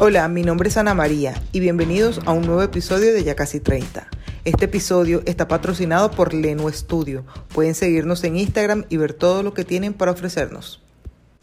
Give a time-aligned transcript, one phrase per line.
[0.00, 3.60] Hola, mi nombre es Ana María y bienvenidos a un nuevo episodio de Ya Casi
[3.60, 4.08] 30.
[4.44, 7.24] Este episodio está patrocinado por Leno Studio.
[7.54, 10.82] Pueden seguirnos en Instagram y ver todo lo que tienen para ofrecernos.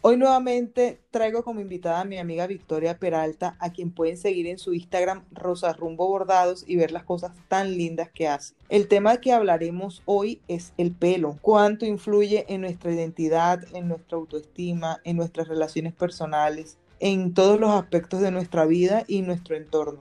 [0.02, 4.58] Hoy nuevamente traigo como invitada a mi amiga Victoria Peralta, a quien pueden seguir en
[4.58, 8.54] su Instagram Rosa Rumbo Bordados y ver las cosas tan lindas que hace.
[8.68, 11.38] El tema que hablaremos hoy es el pelo.
[11.40, 17.70] Cuánto influye en nuestra identidad, en nuestra autoestima, en nuestras relaciones personales, en todos los
[17.70, 20.00] aspectos de nuestra vida y nuestro entorno.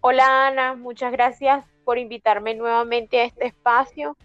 [0.00, 4.16] Hola Ana, muchas gracias por invitarme nuevamente a este espacio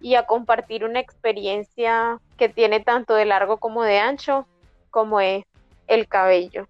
[0.00, 4.46] y a compartir una experiencia que tiene tanto de largo como de ancho,
[4.90, 5.44] como es
[5.88, 6.68] el cabello.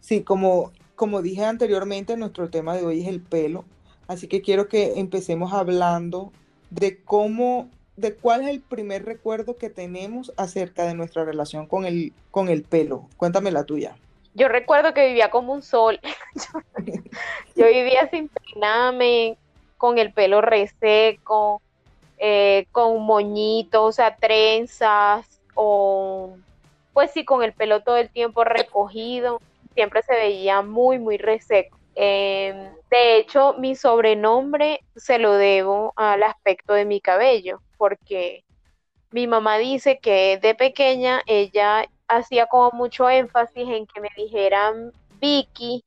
[0.00, 3.64] Sí, como, como dije anteriormente, nuestro tema de hoy es el pelo,
[4.08, 6.32] así que quiero que empecemos hablando
[6.70, 11.84] de cómo, de cuál es el primer recuerdo que tenemos acerca de nuestra relación con
[11.84, 13.08] el, con el pelo.
[13.16, 13.96] Cuéntame la tuya
[14.38, 16.00] yo recuerdo que vivía como un sol.
[17.56, 19.36] yo, vivía sin peinarme,
[19.76, 21.60] con el pelo reseco,
[22.18, 26.36] eh, con moñitos, o sea, trenzas, o
[26.92, 29.40] pues sí, con el pelo todo el tiempo recogido.
[29.74, 31.78] Siempre se veía muy, muy reseco.
[31.94, 38.44] Em, de hecho, mi sobrenombre se lo debo al aspecto de mi cabello, porque
[39.10, 44.92] mi mamá dice que de pequeña ella hacía como mucho énfasis en que me dijeran
[45.20, 45.84] Vicky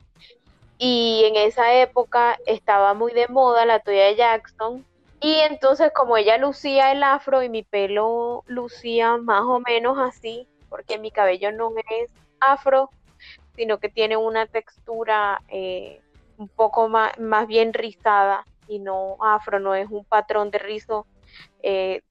[0.77, 4.85] y en esa época estaba muy de moda la Toya Jackson
[5.19, 10.47] y entonces como ella lucía el afro y mi pelo lucía más o menos así
[10.69, 12.89] porque mi cabello no es afro
[13.55, 16.01] sino que tiene una textura eh,
[16.37, 21.05] un poco más, más bien rizada y no afro, no es un patrón de rizo
[21.61, 22.01] eh,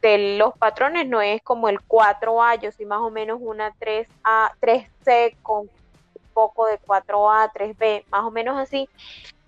[0.00, 4.52] de los patrones no es como el 4A, yo soy más o menos una 3A,
[4.60, 5.70] 3C con un
[6.32, 8.88] poco de 4A, 3B, más o menos así,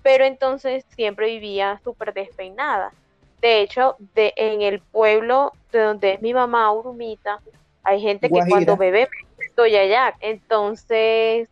[0.02, 2.92] pero entonces siempre vivía súper despeinada.
[3.40, 7.40] De hecho, de, en el pueblo de donde es mi mamá, Urumita,
[7.82, 9.08] hay gente que cuando bebe
[9.38, 11.48] me estoy allá, entonces,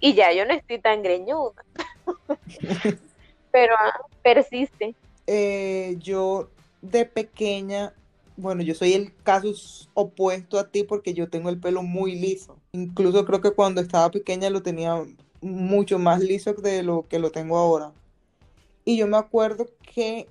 [0.00, 1.62] y ya yo no estoy tan greñuda,
[3.50, 4.94] pero ah, persiste.
[5.26, 6.48] Eh, yo
[6.80, 7.92] de pequeña
[8.36, 9.52] bueno, yo soy el caso
[9.94, 12.56] opuesto a ti porque yo tengo el pelo muy liso.
[12.72, 15.04] Incluso creo que cuando estaba pequeña lo tenía
[15.40, 17.92] mucho más liso de lo que lo tengo ahora.
[18.84, 20.28] Y yo me acuerdo que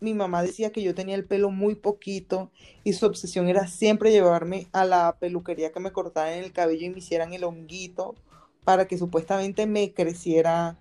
[0.00, 2.50] mi mamá decía que yo tenía el pelo muy poquito
[2.84, 6.90] y su obsesión era siempre llevarme a la peluquería que me cortaran el cabello y
[6.90, 8.14] me hicieran el honguito
[8.64, 10.76] para que supuestamente me creciera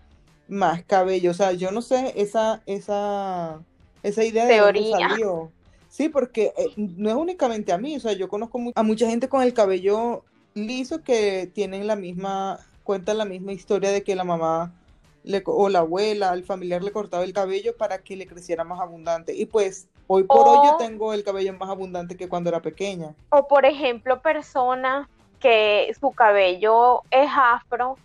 [0.48, 1.32] más cabello.
[1.32, 3.62] O sea, yo no sé esa, esa,
[4.04, 5.52] esa idea de dónde salió.
[5.96, 9.30] Sí, porque eh, no es únicamente a mí, o sea, yo conozco a mucha gente
[9.30, 14.26] con el cabello liso que tienen la misma, cuentan la misma historia de que la
[14.26, 14.74] mamá
[15.24, 18.82] le, o la abuela, el familiar le cortaba el cabello para que le creciera más
[18.82, 19.34] abundante.
[19.34, 23.16] Y pues hoy por hoy yo tengo el cabello más abundante que cuando era pequeña.
[23.30, 25.08] O por ejemplo, personas
[25.40, 27.98] que su cabello es afro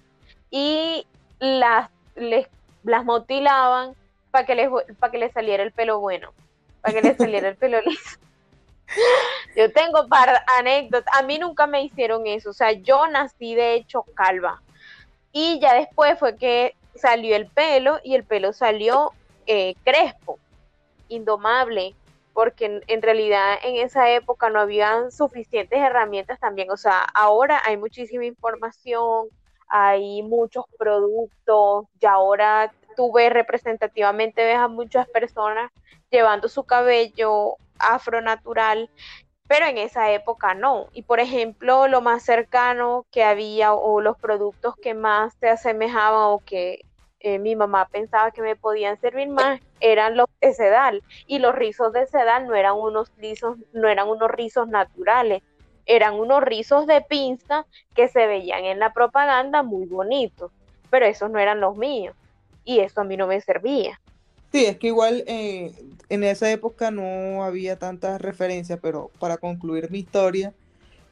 [0.49, 1.09] y
[1.41, 2.47] las, les,
[2.85, 3.97] las motilaban
[4.31, 4.71] para que, les,
[5.01, 6.31] para que les saliera el pelo bueno
[6.81, 8.19] para que le saliera el pelo liso.
[9.57, 11.15] Yo tengo para anécdotas.
[11.17, 12.51] A mí nunca me hicieron eso.
[12.51, 14.63] O sea, yo nací de hecho calva.
[15.33, 19.13] Y ya después fue que salió el pelo y el pelo salió
[19.47, 20.39] eh, crespo,
[21.09, 21.95] indomable,
[22.33, 26.71] porque en, realidad en esa época no habían suficientes herramientas también.
[26.71, 29.29] O sea, ahora hay muchísima información,
[29.69, 35.71] hay muchos productos, y ahora tú ves representativamente, ves a muchas personas
[36.11, 38.91] llevando su cabello afro natural,
[39.49, 40.89] pero en esa época no.
[40.93, 46.25] Y por ejemplo, lo más cercano que había o los productos que más se asemejaban
[46.25, 46.83] o que
[47.21, 51.55] eh, mi mamá pensaba que me podían servir más eran los de sedal y los
[51.55, 55.43] rizos de sedal no eran unos rizos no eran unos rizos naturales
[55.85, 60.51] eran unos rizos de pinza que se veían en la propaganda muy bonitos
[60.89, 62.17] pero esos no eran los míos
[62.65, 64.01] y eso a mí no me servía
[64.53, 65.73] Sí, es que igual eh,
[66.09, 70.53] en esa época no había tantas referencias, pero para concluir mi historia,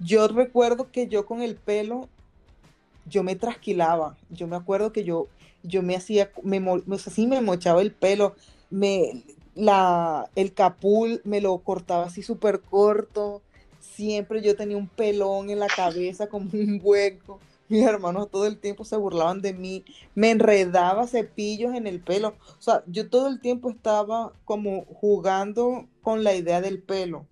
[0.00, 2.08] yo recuerdo que yo con el pelo,
[3.06, 4.16] yo me trasquilaba.
[4.28, 5.28] Yo me acuerdo que yo,
[5.62, 6.60] yo me hacía, me,
[6.92, 8.34] así me mochaba el pelo,
[8.70, 9.22] me,
[9.54, 13.40] la, el capul me lo cortaba así súper corto.
[13.80, 17.38] Siempre yo tenía un pelón en la cabeza como un hueco
[17.70, 19.84] mis hermanos todo el tiempo se burlaban de mí,
[20.14, 25.86] me enredaba cepillos en el pelo, o sea, yo todo el tiempo estaba como jugando
[26.02, 27.26] con la idea del pelo.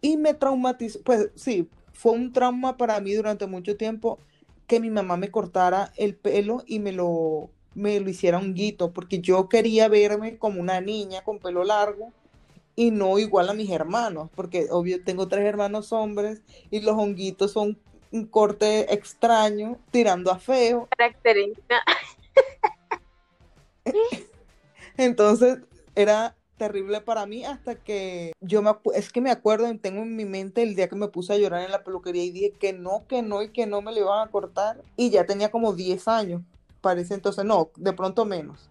[0.00, 4.18] Y me traumatizó, pues sí, fue un trauma para mí durante mucho tiempo
[4.66, 9.20] que mi mamá me cortara el pelo y me lo, me lo hiciera honguito, porque
[9.20, 12.12] yo quería verme como una niña con pelo largo
[12.76, 17.50] y no igual a mis hermanos, porque obvio tengo tres hermanos hombres y los honguitos
[17.50, 17.76] son
[18.10, 20.88] un corte extraño, tirando a feo.
[20.96, 21.82] Característica.
[24.96, 25.58] Entonces
[25.94, 30.24] era terrible para mí hasta que yo me es que me acuerdo tengo en mi
[30.24, 33.04] mente el día que me puse a llorar en la peluquería y dije que no,
[33.06, 36.08] que no y que no me lo iban a cortar y ya tenía como 10
[36.08, 36.42] años,
[36.80, 38.68] parece entonces no, de pronto menos.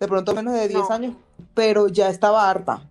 [0.00, 1.14] De pronto menos de 10 años,
[1.54, 2.82] pero ya estaba harta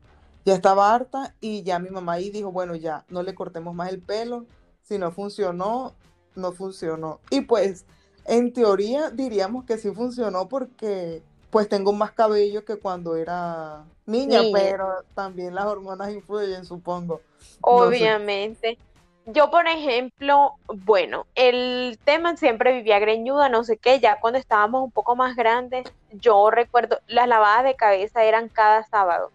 [0.45, 3.92] ya estaba harta y ya mi mamá ahí dijo, bueno, ya no le cortemos más
[3.92, 4.45] el pelo,
[4.89, 5.94] si no funcionó,
[6.36, 7.19] no funcionó.
[7.30, 7.86] Y pues
[8.25, 11.21] en teoría diríamos que sí funcionó porque
[11.51, 17.21] pues tengo más cabello que cuando era niña, pero también las hormonas influyen, supongo.
[17.62, 18.77] Obviamente.
[19.25, 24.83] Yo, por ejemplo, bueno, el tema siempre vivía greñuda, no sé qué, ya cuando estábamos
[24.83, 29.31] un poco más grandes, yo recuerdo, las lavadas de cabeza eran cada sábado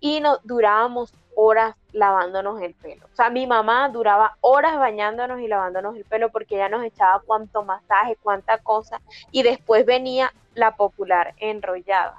[0.00, 3.06] y nos durábamos horas lavándonos el pelo.
[3.12, 7.22] O sea, mi mamá duraba horas bañándonos y lavándonos el pelo porque ella nos echaba
[7.24, 9.00] cuánto masaje, cuánta cosa,
[9.30, 12.18] y después venía la popular enrollada.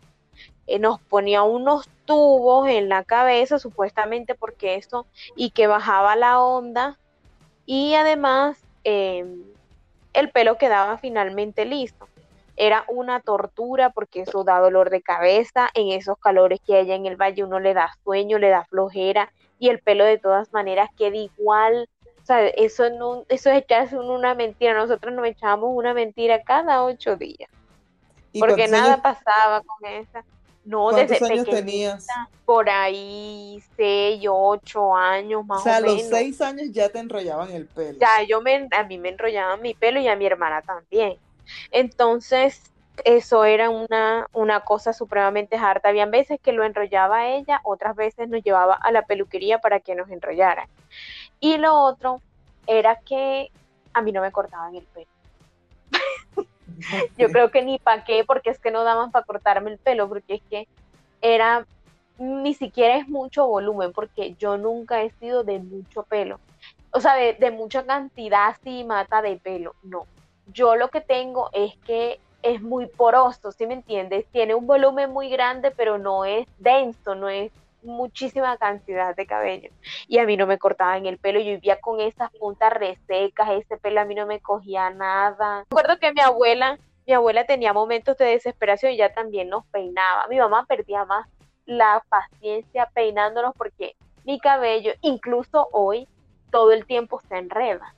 [0.68, 6.40] Eh, nos ponía unos tubos en la cabeza, supuestamente porque eso, y que bajaba la
[6.40, 6.98] onda,
[7.66, 9.44] y además em,
[10.14, 12.08] el pelo quedaba finalmente listo
[12.58, 17.06] era una tortura porque eso da dolor de cabeza, en esos calores que hay en
[17.06, 20.90] el valle uno le da sueño, le da flojera y el pelo de todas maneras
[20.98, 21.88] queda igual.
[22.22, 24.74] O sea, eso, no, eso es echarse una mentira.
[24.74, 27.50] Nosotros nos echábamos una mentira cada ocho días.
[28.38, 30.24] Porque nada pasaba con esa.
[30.66, 32.06] No, ¿Cuántos años tenías?
[32.44, 35.94] Por ahí, seis, ocho años más o, sea, o menos.
[35.94, 37.98] a los seis años ya te enrollaban el pelo.
[38.00, 41.18] Ya, yo me, a mí me enrollaban mi pelo y a mi hermana también.
[41.72, 42.72] Entonces,
[43.06, 45.90] eso era una, una cosa supremamente harta.
[45.90, 49.96] Habían veces que lo enrollaba ella, otras veces nos llevaba a la peluquería para que
[49.96, 50.68] nos enrollaran.
[51.40, 52.22] Y lo otro
[52.66, 53.52] era que
[53.94, 55.08] a mí no me cortaban el pelo.
[57.18, 60.08] Yo creo que ni para qué, porque es que no daban para cortarme el pelo,
[60.08, 60.68] porque es que
[61.22, 61.66] era,
[62.18, 66.40] ni siquiera es mucho volumen, porque yo nunca he sido de mucho pelo.
[66.92, 70.06] O sea, de, de mucha cantidad así mata de pelo, no
[70.54, 74.26] yo lo que tengo es que es muy poroso, ¿sí me entiendes?
[74.32, 77.52] Tiene un volumen muy grande, pero no es denso, no es
[77.84, 79.70] muchísima cantidad de cabello.
[80.08, 83.78] Y a mí no me cortaban el pelo, yo vivía con esas puntas resecas, ese
[83.78, 85.62] pelo a mí no me cogía nada.
[85.70, 90.28] Recuerdo que mi abuela, mi abuela tenía momentos de desesperación y ella también nos peinaba.
[90.28, 91.28] Mi mamá perdía más
[91.66, 96.08] la paciencia peinándonos porque mi cabello, incluso hoy,
[96.52, 97.94] todo el tiempo se enreda.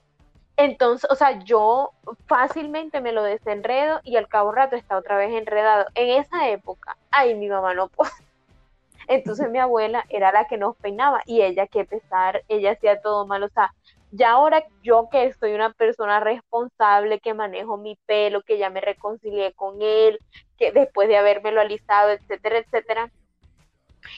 [0.60, 1.94] Entonces, o sea, yo
[2.28, 5.86] fácilmente me lo desenredo y al cabo rato está otra vez enredado.
[5.96, 8.12] En esa época, ay, mi mamá no puede.
[9.08, 13.26] Entonces mi abuela era la que nos peinaba y ella, qué pesar, ella hacía todo
[13.26, 13.44] mal.
[13.44, 13.74] O sea,
[14.12, 18.82] ya ahora yo que soy una persona responsable, que manejo mi pelo, que ya me
[18.82, 20.20] reconcilié con él,
[20.58, 23.10] que después de habérmelo alisado, etcétera, etcétera,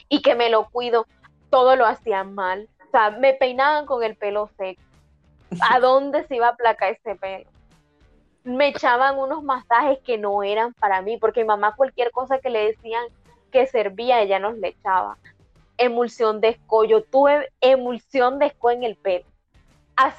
[0.09, 1.05] y que me lo cuido,
[1.51, 2.67] todo lo hacían mal.
[2.87, 4.81] O sea, me peinaban con el pelo seco
[5.59, 7.49] ¿A dónde se iba a aplacar ese pelo?
[8.43, 12.49] Me echaban unos masajes que no eran para mí, porque mi mamá cualquier cosa que
[12.49, 13.03] le decían
[13.51, 15.17] que servía, ella nos le echaba.
[15.77, 19.25] Emulsión de escollo, tuve emulsión de esco en el pelo.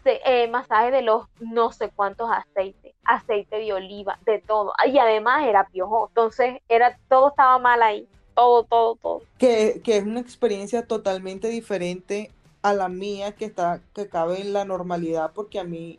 [0.05, 4.73] Eh, masaje de los no sé cuántos aceites, aceite de oliva, de todo.
[4.87, 9.23] Y además era piojo, entonces era, todo estaba mal ahí, todo, todo, todo.
[9.39, 12.31] Que, que es una experiencia totalmente diferente
[12.63, 15.99] a la mía que está que cabe en la normalidad porque a mí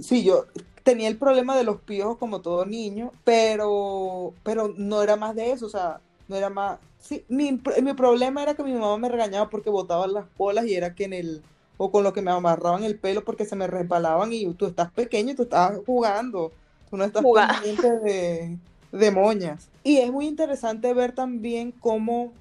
[0.00, 0.46] sí yo
[0.82, 5.52] tenía el problema de los piojos como todo niño pero pero no era más de
[5.52, 9.08] eso o sea no era más sí mi, mi problema era que mi mamá me
[9.08, 11.42] regañaba porque botaba las bolas y era que en el
[11.76, 14.90] o con lo que me amarraban el pelo porque se me resbalaban y tú estás
[14.92, 16.52] pequeño y tú estás jugando
[16.92, 18.58] tú no estás pendiente de,
[18.92, 19.68] de moñas.
[19.82, 22.32] Y es muy interesante ver también cómo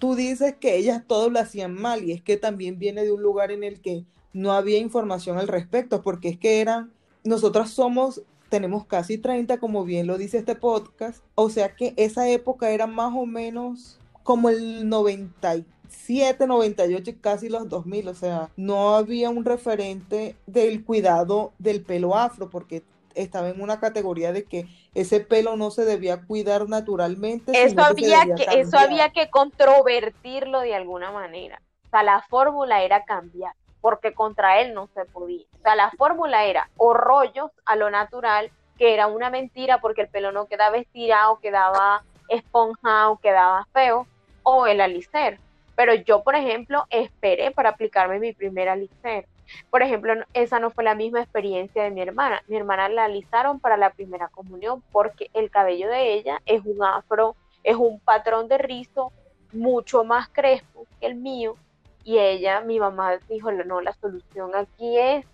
[0.00, 3.22] tú dices que ellas todo lo hacían mal y es que también viene de un
[3.22, 6.92] lugar en el que no había información al respecto, porque es que eran,
[7.22, 12.28] nosotras somos, tenemos casi 30, como bien lo dice este podcast, o sea que esa
[12.28, 18.96] época era más o menos como el 97, 98 casi los 2000, o sea, no
[18.96, 22.82] había un referente del cuidado del pelo afro, porque
[23.14, 27.52] estaba en una categoría de que ese pelo no se debía cuidar naturalmente.
[27.54, 31.60] Eso había que, eso había que controvertirlo de alguna manera.
[31.86, 33.54] O sea, la fórmula era cambiar.
[33.80, 35.46] porque contra él no se podía.
[35.58, 40.02] O sea, la fórmula era o rollos a lo natural, que era una mentira porque
[40.02, 44.06] el pelo no quedaba estirado, quedaba esponjado, quedaba feo,
[44.42, 45.38] o el alicer.
[45.76, 49.26] Pero yo, por ejemplo, esperé para aplicarme mi primer alicer.
[49.70, 52.42] Por ejemplo, esa no fue la misma experiencia de mi hermana.
[52.48, 56.82] Mi hermana la alisaron para la primera comunión porque el cabello de ella es un
[56.82, 59.12] afro, es un patrón de rizo
[59.52, 61.56] mucho más crespo que el mío.
[62.04, 65.26] Y ella, mi mamá dijo, no, la solución aquí es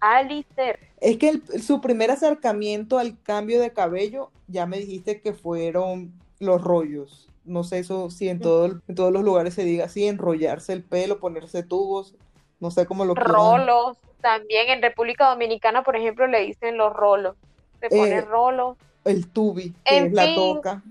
[0.00, 0.78] alicer.
[1.00, 6.62] Es que su primer acercamiento al cambio de cabello, ya me dijiste que fueron los
[6.62, 7.28] rollos.
[7.44, 10.82] No sé eso si en, todo, en todos los lugares se diga así, enrollarse el
[10.82, 12.14] pelo, ponerse tubos,
[12.60, 17.36] no sé cómo lo Rolos, también en República Dominicana, por ejemplo, le dicen los rolos.
[17.80, 18.76] Se pone eh, rolos.
[19.04, 20.82] El tubi, que es la toca.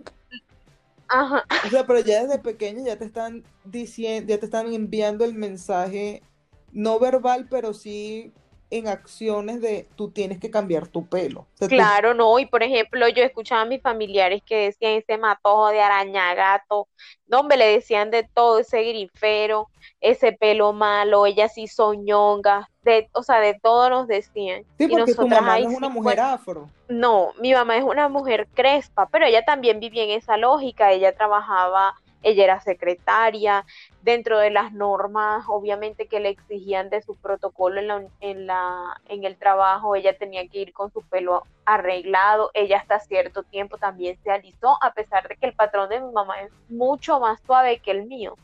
[1.07, 1.45] Ajá.
[1.65, 5.33] O sea, pero ya desde pequeño ya te están diciendo, ya te están enviando el
[5.33, 6.21] mensaje
[6.71, 8.31] no verbal, pero sí
[8.71, 11.47] en acciones de tú tienes que cambiar tu pelo.
[11.67, 15.81] claro, no, y por ejemplo, yo escuchaba a mis familiares que decían ese matojo de
[15.81, 16.87] araña gato,
[17.27, 19.69] no, me le decían de todo, ese grifero,
[20.01, 24.63] ese pelo malo, ella sí soñonga, de, o sea, de todo nos decían.
[24.77, 26.69] Sí, porque tu mamá no es una mujer afro.
[26.87, 31.15] No, mi mamá es una mujer crespa, pero ella también vivía en esa lógica, ella
[31.15, 33.65] trabajaba ella era secretaria,
[34.01, 39.01] dentro de las normas, obviamente que le exigían de su protocolo en, la, en, la,
[39.07, 43.77] en el trabajo, ella tenía que ir con su pelo arreglado, ella hasta cierto tiempo
[43.77, 47.39] también se alisó, a pesar de que el patrón de mi mamá es mucho más
[47.45, 48.35] suave que el mío,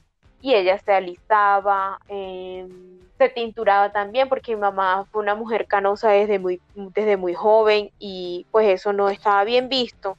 [0.42, 6.10] y ella se alisaba, em, se tinturaba también, porque mi mamá fue una mujer canosa
[6.10, 10.18] desde muy, desde muy joven, y pues eso no estaba bien visto.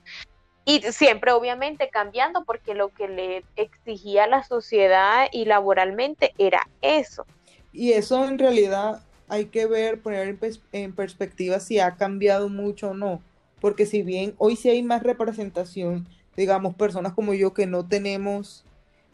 [0.69, 7.25] Y siempre obviamente cambiando porque lo que le exigía la sociedad y laboralmente era eso.
[7.73, 10.37] Y eso en realidad hay que ver, poner
[10.73, 13.23] en, perspectiva si ha cambiado mucho o no.
[13.61, 18.65] Porque si bien hoy sí hay más representación, digamos, personas como yo que no tenemos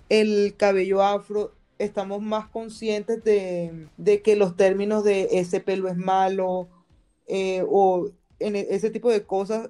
[0.09, 6.67] el cabello afro, estamos más conscientes de, que los términos de ese pelo es malo
[7.27, 9.69] eh, o en e, ese tipo de cosas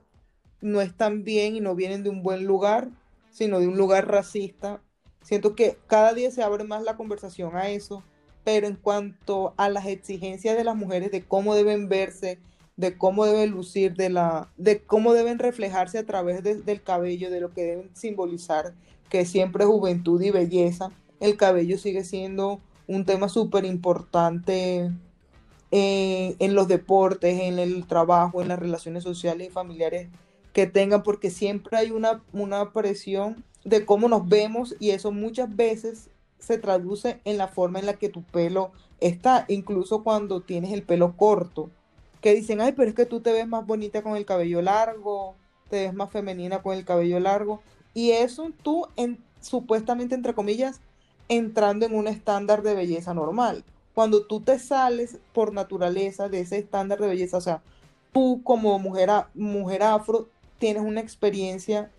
[0.63, 2.89] no están bien y no vienen de un buen lugar,
[3.31, 4.81] sino de un lugar racista.
[5.23, 8.03] Siento que cada día se abre más la conversación a eso,
[8.45, 12.39] pero en cuanto a las exigencias de las mujeres de cómo deben verse,
[12.77, 17.41] de cómo deben lucir, de, la, de cómo deben reflejarse a través del cabello, de
[17.41, 18.75] lo que deben simbolizar,
[19.09, 20.91] que siempre juventud y belleza,
[21.21, 24.91] el cabello sigue siendo un tema súper importante
[25.71, 30.09] eh, en los deportes, en el trabajo, en las relaciones sociales y familiares
[30.53, 35.55] que tengan, porque siempre hay una, una presión de cómo nos vemos y eso muchas
[35.55, 40.73] veces se traduce en la forma en la que tu pelo está, incluso cuando tienes
[40.73, 41.71] el pelo corto,
[42.21, 45.35] que dicen, ay, pero es que tú te ves más bonita con el cabello largo,
[45.71, 47.63] te ves más femenina con el cabello largo,
[47.95, 50.81] y eso tú, en, supuestamente, entre comillas,
[51.29, 53.65] entrando en un estándar de belleza normal.
[53.95, 57.63] Cuando tú te sales por naturaleza de ese estándar de belleza, o sea,
[58.13, 60.29] tú como mujer, mujer afro
[60.63, 61.91] tienes una experiencia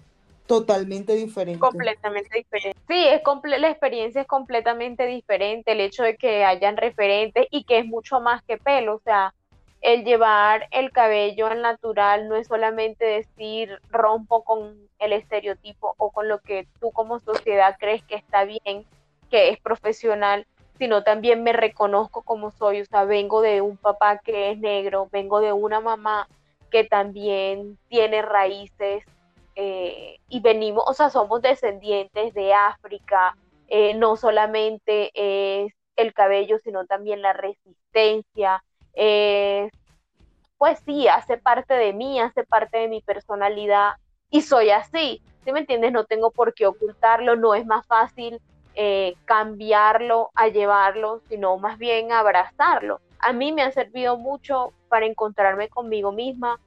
[0.48, 1.60] totalmente diferente.
[1.60, 2.79] Completamente diferente.
[2.88, 3.22] Sí, es
[3.60, 8.22] la experiencia es completamente diferente, el hecho de que hayan referentes y que es mucho
[8.22, 9.34] más que pelo, o sea,
[9.82, 16.12] el llevar el cabello al natural no es solamente decir rompo con el estereotipo o
[16.12, 18.86] con lo que tú como sociedad crees que está bien,
[19.29, 24.20] que es profesional, sino también me reconozco como soy, o sea, vengo de un papá
[24.20, 26.29] que es negro, vengo de una mamá
[26.74, 29.06] que también tiene raíces
[29.56, 33.38] eh, y venimos, o sea, somos descendientes de África,
[33.68, 38.63] eh, no solamente es el cabello, sino también la resistencia.
[40.58, 43.94] pues sí, hace parte de mí, hace parte de mi personalidad
[44.32, 45.92] y soy así, ¿sí me entiendes?
[45.92, 48.42] No tengo por qué ocultarlo, no es más fácil
[48.74, 53.00] eh, cambiarlo a llevarlo, sino más bien abrazarlo.
[53.25, 56.60] A mí me ha servido mucho para encontrarme conmigo misma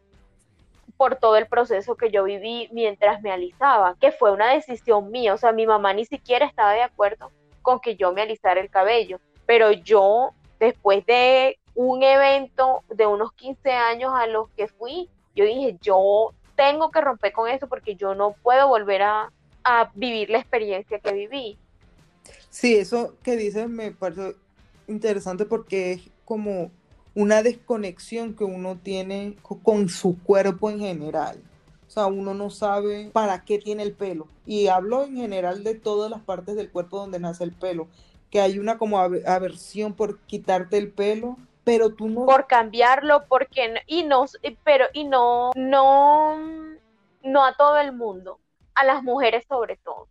[0.97, 5.35] por todo el proceso que yo viví mientras me alisaba, que fue una decisión mía,
[5.35, 8.71] o sea, mi mamá ni siquiera estaba de acuerdo con que yo me alisara el
[8.71, 15.11] cabello, pero yo después de un evento de unos 15 años a los que fui,
[15.35, 19.31] yo dije, yo tengo que romper con eso porque yo no puedo volver a,
[19.63, 21.59] a vivir la experiencia que viví.
[22.49, 24.35] Sí, eso que dices me parece
[24.89, 26.71] interesante porque como
[27.15, 31.43] una desconexión que uno tiene con su cuerpo en general.
[31.87, 34.29] O sea, uno no sabe para qué tiene el pelo.
[34.45, 37.89] Y hablo en general de todas las partes del cuerpo donde nace el pelo.
[38.31, 43.73] que hay una como aversión por quitarte el pelo, pero tú no por cambiarlo porque
[43.87, 44.27] y no
[44.65, 46.37] pero y no no
[47.23, 48.41] no a todo el mundo,
[48.75, 50.09] a las mujeres sobre todo.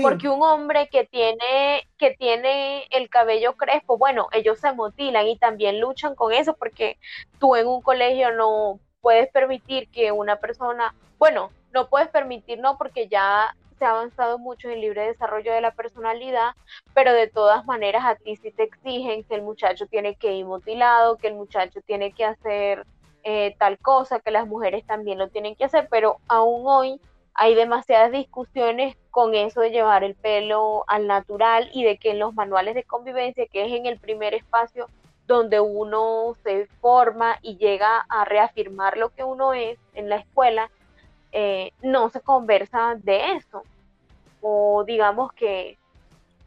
[0.00, 5.36] Porque un hombre que tiene, que tiene el cabello crespo, bueno, ellos se motilan y
[5.36, 6.98] también luchan con eso porque
[7.38, 12.78] tú en un colegio no puedes permitir que una persona, bueno, no puedes permitir, no,
[12.78, 16.54] porque ya se ha avanzado mucho en el libre desarrollo de la personalidad,
[16.94, 20.46] pero de todas maneras a ti sí te exigen que el muchacho tiene que ir
[20.46, 22.86] mutilado, que el muchacho tiene que hacer
[23.24, 27.00] eh, tal cosa, que las mujeres también lo tienen que hacer, pero aún hoy
[27.34, 32.18] hay demasiadas discusiones con eso de llevar el pelo al natural y de que en
[32.18, 34.88] los manuales de convivencia, que es en el primer espacio
[35.26, 40.70] donde uno se forma y llega a reafirmar lo que uno es en la escuela,
[41.30, 43.62] eh, no se conversa de eso.
[44.40, 45.78] O digamos que,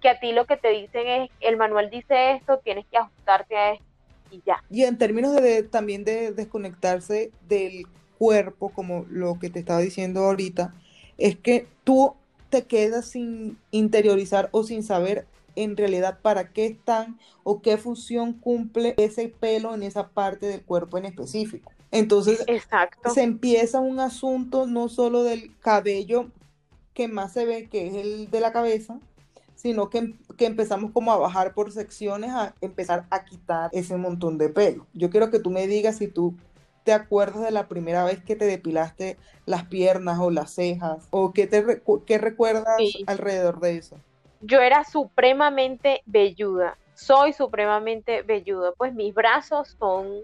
[0.01, 3.57] que a ti lo que te dicen es, el manual dice esto, tienes que ajustarte
[3.57, 3.85] a esto
[4.29, 4.63] y ya.
[4.69, 10.25] Y en términos de también de desconectarse del cuerpo, como lo que te estaba diciendo
[10.25, 10.73] ahorita,
[11.17, 12.13] es que tú
[12.49, 18.33] te quedas sin interiorizar o sin saber en realidad para qué están o qué función
[18.33, 21.71] cumple ese pelo en esa parte del cuerpo en específico.
[21.91, 23.11] Entonces, Exacto.
[23.11, 26.29] se empieza un asunto no solo del cabello
[26.93, 28.99] que más se ve, que es el de la cabeza,
[29.55, 34.37] sino que, que, empezamos como a bajar por secciones, a empezar a quitar ese montón
[34.37, 34.85] de pelo.
[34.93, 36.35] Yo quiero que tú me digas si tú
[36.85, 41.07] te acuerdas de la primera vez que te depilaste las piernas o las cejas?
[41.09, 42.77] ¿O qué, te qué recuerdas
[43.07, 43.97] alrededor de eso?
[44.41, 50.21] Yo era supremamente velluda, soy supremamente velluda, pues mis brazos son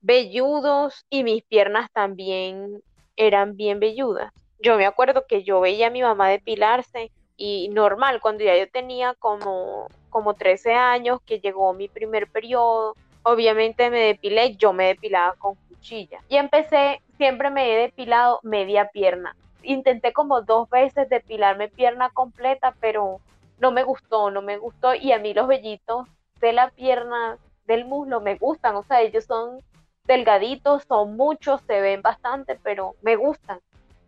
[0.00, 2.82] velludos y mis piernas también
[3.16, 4.32] eran bien velludas.
[4.58, 8.68] Yo me acuerdo que yo veía a mi mamá depilarse y normal, cuando ya yo
[8.68, 14.86] tenía como, como 13 años, que llegó mi primer periodo, obviamente me depilé, yo me
[14.86, 15.56] depilaba con
[15.90, 19.34] y empecé, siempre me he depilado media pierna.
[19.62, 23.20] Intenté como dos veces depilarme pierna completa, pero
[23.58, 24.94] no me gustó, no me gustó.
[24.94, 26.06] Y a mí los vellitos
[26.40, 28.76] de la pierna, del muslo, me gustan.
[28.76, 29.60] O sea, ellos son
[30.04, 33.60] delgaditos, son muchos, se ven bastante, pero me gustan.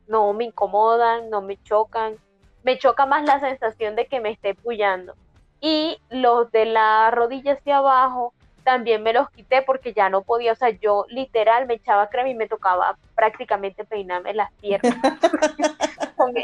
[0.06, 2.16] No me incomodan, no me chocan.
[2.62, 5.14] Me choca más la sensación de que me esté pullando.
[5.60, 8.33] Y los de la rodilla hacia abajo,
[8.64, 12.30] también me los quité porque ya no podía, o sea, yo literal me echaba crema
[12.30, 14.94] y me tocaba prácticamente peinarme las piernas
[16.16, 16.34] con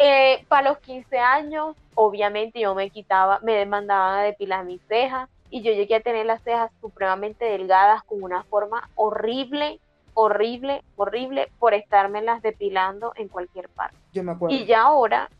[0.00, 5.28] eh, para los 15 años, obviamente yo me quitaba, me demandaba de depilar mis cejas
[5.50, 9.80] y yo llegué a tener las cejas supremamente delgadas con una forma horrible,
[10.14, 13.96] horrible, horrible por estarme las depilando en cualquier parte.
[14.12, 14.54] Yo me acuerdo.
[14.54, 15.30] Y ya ahora,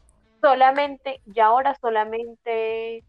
[0.40, 3.04] solamente, ya ahora solamente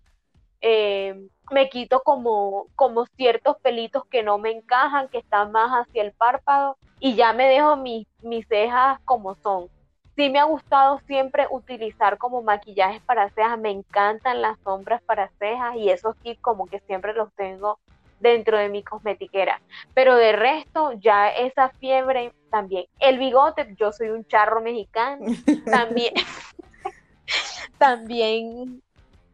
[0.61, 6.03] eh, me quito como, como ciertos pelitos que no me encajan, que están más hacia
[6.03, 9.67] el párpado y ya me dejo mis, mis cejas como son.
[10.15, 15.29] Sí me ha gustado siempre utilizar como maquillajes para cejas, me encantan las sombras para
[15.39, 17.79] cejas y esos kits como que siempre los tengo
[18.19, 19.61] dentro de mi cosmetiquera.
[19.93, 22.85] Pero de resto, ya esa fiebre también.
[22.99, 25.25] El bigote, yo soy un charro mexicano,
[25.65, 26.13] también,
[27.77, 28.81] también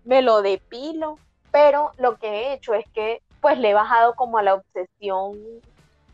[0.04, 1.17] me lo depilo,
[1.56, 5.39] pero lo que he hecho es que pues le he bajado como a la obsesión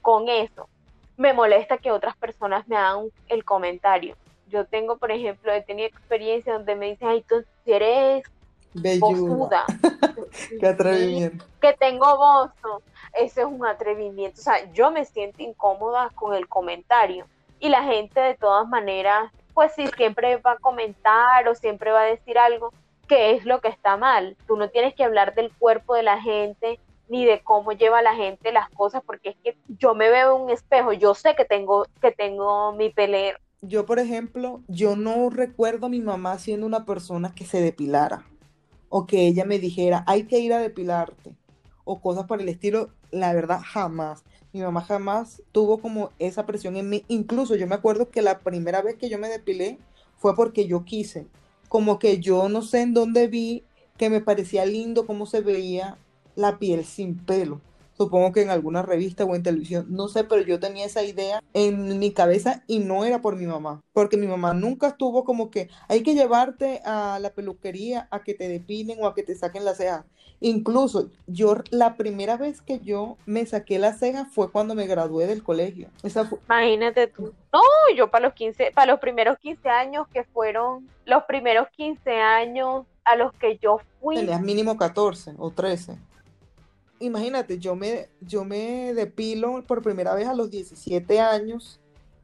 [0.04, 0.70] con eso.
[1.18, 4.16] Me molesta que otras personas me hagan el comentario.
[4.50, 8.24] Yo tengo, por ejemplo, he tenido experiencia donde me dicen, ay, tú eres
[9.00, 9.66] bozuda.
[10.60, 11.44] Qué atrevimiento.
[11.60, 12.84] Que tengo bozo.
[13.12, 14.40] Ese es un atrevimiento.
[14.40, 17.26] O sea, yo me siento incómoda con el comentario.
[17.60, 22.02] Y la gente de todas maneras, pues sí, siempre va a comentar o siempre va
[22.02, 22.72] a decir algo,
[23.08, 24.38] qué es lo que está mal.
[24.48, 28.16] Tú no tienes que hablar del cuerpo de la gente ni de cómo lleva la
[28.16, 31.44] gente las cosas, porque es que yo me veo en un espejo, yo sé que
[31.44, 33.38] tengo, que tengo mi pelea.
[33.62, 38.26] Yo, por ejemplo, yo no recuerdo a mi mamá siendo una persona que se depilara
[38.88, 41.36] o que ella me dijera, hay que ir a depilarte
[41.84, 42.92] o cosas por el estilo.
[43.12, 44.24] La verdad, jamás.
[44.54, 47.04] Mi mamá jamás tuvo como esa presión en mí.
[47.10, 49.80] Incluso yo me acuerdo que la primera vez que yo me depilé
[50.18, 51.28] fue porque yo quise
[51.72, 53.64] como que yo no sé en dónde vi
[53.96, 55.98] que me parecía lindo cómo se veía
[56.36, 57.62] la piel sin pelo.
[57.94, 61.42] Supongo que en alguna revista o en televisión, no sé, pero yo tenía esa idea
[61.54, 65.50] en mi cabeza y no era por mi mamá, porque mi mamá nunca estuvo como
[65.50, 69.36] que hay que llevarte a la peluquería a que te depilen o a que te
[69.36, 70.04] saquen las cejas.
[70.44, 75.28] Incluso yo la primera vez que yo me saqué las cejas fue cuando me gradué
[75.28, 75.90] del colegio.
[76.02, 77.32] Esa Imagínate tú.
[77.54, 77.62] No,
[77.96, 82.88] yo para los 15, para los primeros 15 años que fueron los primeros 15 años
[83.06, 84.16] a los que yo fui.
[84.16, 85.96] Tenías mínimo 14 o 13.
[87.02, 91.80] Imagínate, yo me, yo me depilo por primera vez a los 17 años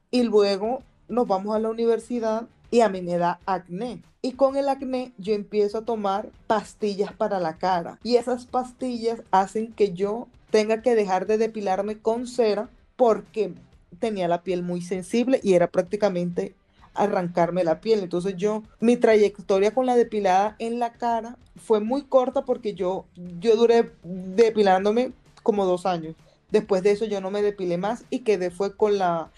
[0.10, 4.02] y luego nos vamos a la universidad y a mí me da acné.
[4.28, 7.98] Y con el acné yo empiezo a tomar pastillas para la cara.
[8.04, 13.54] Y esas pastillas hacen que yo tenga que dejar de depilarme con cera porque
[14.00, 16.56] tenía la piel muy sensible y era prácticamente
[16.94, 18.02] arrancarme la piel.
[18.02, 23.06] Entonces yo, mi trayectoria con la depilada en la cara fue muy corta porque yo,
[23.40, 26.18] yo duré depilándome como dos años.
[26.52, 29.32] Después de eso yo no me depilé más y quedé fue con la...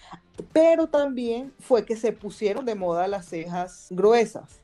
[0.52, 4.59] Pero también fue que se pusieron de moda las cejas gruesas.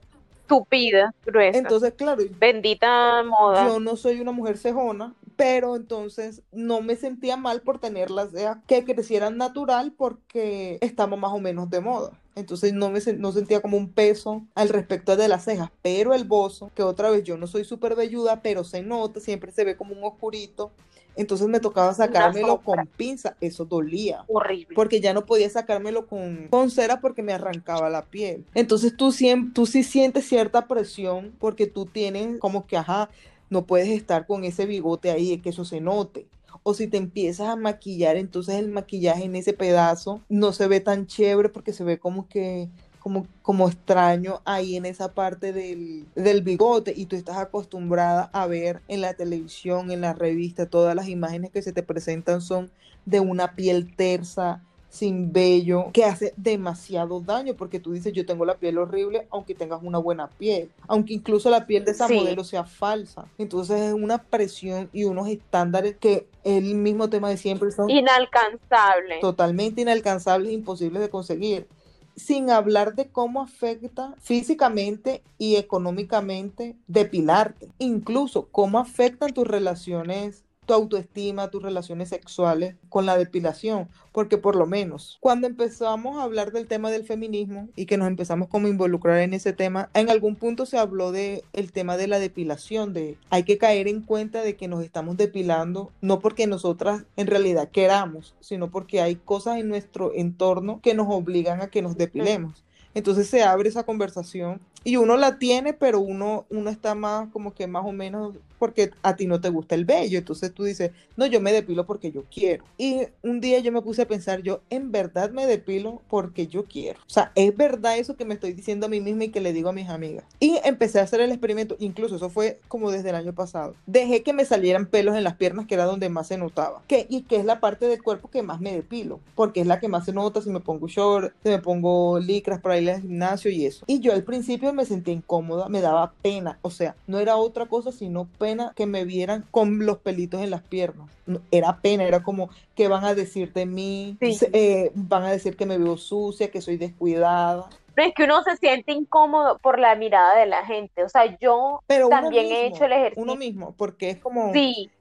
[0.46, 1.58] Tupida, gruesa.
[1.58, 2.22] Entonces, claro.
[2.38, 3.66] Bendita moda.
[3.66, 8.30] Yo no soy una mujer cejona, pero entonces no me sentía mal por tener las
[8.30, 12.12] cejas que crecieran natural porque estamos más o menos de moda.
[12.34, 16.24] Entonces no me no sentía como un peso al respecto de las cejas, pero el
[16.24, 19.76] bozo, que otra vez yo no soy súper velluda, pero se nota, siempre se ve
[19.76, 20.70] como un oscurito.
[21.16, 24.24] Entonces me tocaba sacármelo con pinza, eso dolía.
[24.28, 24.74] Horrible.
[24.74, 28.44] Porque ya no podía sacármelo con, con cera porque me arrancaba la piel.
[28.54, 33.08] Entonces tú, siempre, tú sí sientes cierta presión porque tú tienes como que, ajá,
[33.48, 36.26] no puedes estar con ese bigote ahí, que eso se note.
[36.62, 40.80] O si te empiezas a maquillar, entonces el maquillaje en ese pedazo no se ve
[40.80, 42.68] tan chévere porque se ve como que
[43.06, 48.48] como, como extraño ahí en esa parte del, del, bigote y tú estás acostumbrada a
[48.48, 52.68] ver en la televisión, en la revista, todas las imágenes que se te presentan son
[53.04, 58.44] de una piel tersa, sin vello, que hace demasiado daño, porque tú dices, yo tengo
[58.44, 62.42] la piel horrible, aunque tengas una buena piel, aunque incluso la piel de esa modelo
[62.42, 63.26] sea falsa.
[63.38, 69.20] Entonces es una presión y unos estándares que el mismo tema de siempre son inalcanzables.
[69.20, 71.68] Totalmente inalcanzables, imposibles de conseguir.
[72.16, 77.68] Sin hablar de cómo afecta físicamente y económicamente depilarte.
[77.78, 84.56] Incluso cómo afectan tus relaciones tu autoestima, tus relaciones sexuales con la depilación, porque por
[84.56, 88.66] lo menos cuando empezamos a hablar del tema del feminismo y que nos empezamos como
[88.66, 92.18] a involucrar en ese tema, en algún punto se habló de el tema de la
[92.18, 97.04] depilación, de hay que caer en cuenta de que nos estamos depilando no porque nosotras
[97.16, 101.82] en realidad queramos, sino porque hay cosas en nuestro entorno que nos obligan a que
[101.82, 102.65] nos depilemos.
[102.96, 107.52] Entonces se abre esa conversación y uno la tiene, pero uno, uno está más como
[107.52, 110.18] que más o menos porque a ti no te gusta el vello.
[110.18, 112.64] Entonces tú dices, no, yo me depilo porque yo quiero.
[112.78, 116.64] Y un día yo me puse a pensar, yo en verdad me depilo porque yo
[116.64, 117.00] quiero.
[117.00, 119.52] O sea, es verdad eso que me estoy diciendo a mí misma y que le
[119.52, 120.24] digo a mis amigas.
[120.40, 123.74] Y empecé a hacer el experimento, incluso eso fue como desde el año pasado.
[123.86, 126.82] Dejé que me salieran pelos en las piernas, que era donde más se notaba.
[126.86, 129.80] Que, y que es la parte del cuerpo que más me depilo, porque es la
[129.80, 133.02] que más se nota si me pongo short, si me pongo licras para ir al
[133.02, 133.84] gimnasio y eso.
[133.86, 137.66] Y yo al principio me sentía incómoda, me daba pena, o sea, no era otra
[137.66, 141.08] cosa sino pena que me vieran con los pelitos en las piernas.
[141.50, 145.66] Era pena, era como que van a decir de mí, eh, van a decir que
[145.66, 150.38] me veo sucia, que soy descuidada es que uno se siente incómodo por la mirada
[150.38, 151.02] de la gente.
[151.04, 153.22] O sea, yo también he hecho el ejercicio.
[153.22, 154.52] Uno mismo, porque es como.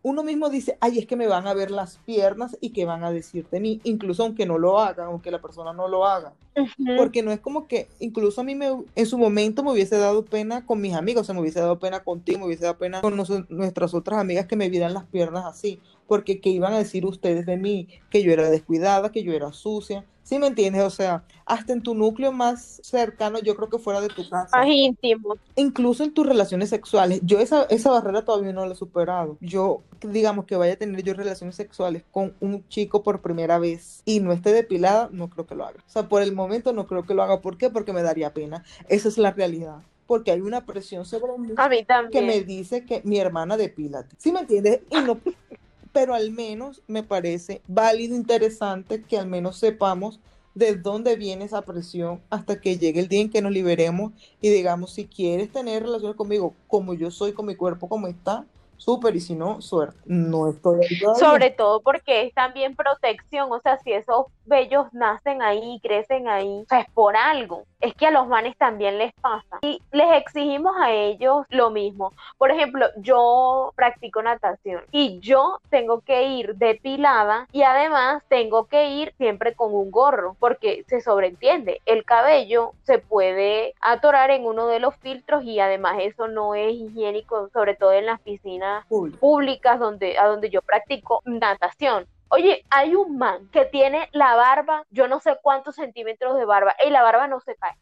[0.01, 3.03] Uno mismo dice, ay, es que me van a ver las piernas y que van
[3.03, 6.33] a decir de mí, incluso aunque no lo hagan, aunque la persona no lo haga.
[6.95, 10.23] Porque no es como que, incluso a mí me, en su momento me hubiese dado
[10.23, 13.01] pena con mis amigos, o sea, me hubiese dado pena contigo, me hubiese dado pena
[13.01, 13.15] con
[13.49, 15.81] nuestras otras amigas que me vieran las piernas así.
[16.07, 17.87] Porque, ¿qué iban a decir ustedes de mí?
[18.09, 20.81] Que yo era descuidada, que yo era sucia ¿Sí me entiendes?
[20.81, 24.57] O sea, hasta en tu núcleo más cercano, yo creo que fuera de tu casa.
[24.57, 25.37] Más íntimo.
[25.55, 27.21] Incluso en tus relaciones sexuales.
[27.23, 29.37] Yo esa, esa barrera todavía no la he superado.
[29.39, 34.01] Yo, digamos que vaya a tener yo relaciones sexuales con un chico por primera vez
[34.03, 35.83] y no esté depilada, no creo que lo haga.
[35.85, 37.41] O sea, por el momento no creo que lo haga.
[37.41, 37.69] ¿Por qué?
[37.69, 38.63] Porque me daría pena.
[38.89, 42.85] Esa es la realidad porque hay una presión sobre mí, a mí que me dice
[42.85, 44.15] que mi hermana depílate.
[44.19, 44.81] ¿Sí me entiendes?
[44.91, 45.19] Y no,
[45.95, 50.19] pero al menos me parece válido, interesante que al menos sepamos
[50.53, 54.49] de dónde viene esa presión hasta que llegue el día en que nos liberemos y
[54.49, 59.15] digamos, si quieres tener relaciones conmigo como yo soy, con mi cuerpo como está, súper,
[59.15, 59.97] y si no, suerte.
[60.03, 60.85] No estoy
[61.17, 66.61] Sobre todo porque es también protección, o sea, si esos bellos nacen ahí, crecen ahí,
[66.63, 67.63] o sea, es por algo.
[67.79, 69.59] Es que a los manes también les pasa.
[69.61, 72.13] Y les exigimos a ellos lo mismo.
[72.37, 78.89] Por ejemplo, yo practico natación y yo tengo que ir depilada y además tengo que
[78.89, 81.81] ir siempre con un gorro porque se sobreentiende.
[81.85, 86.73] El cabello se puede atorar en uno de los filtros y además eso no es
[86.73, 88.85] higiénico, sobre todo en las piscinas
[89.19, 92.07] públicas donde, a donde yo practico natación.
[92.29, 96.75] Oye, hay un man que tiene la barba, yo no sé cuántos centímetros de barba,
[96.85, 97.75] y la barba no se cae.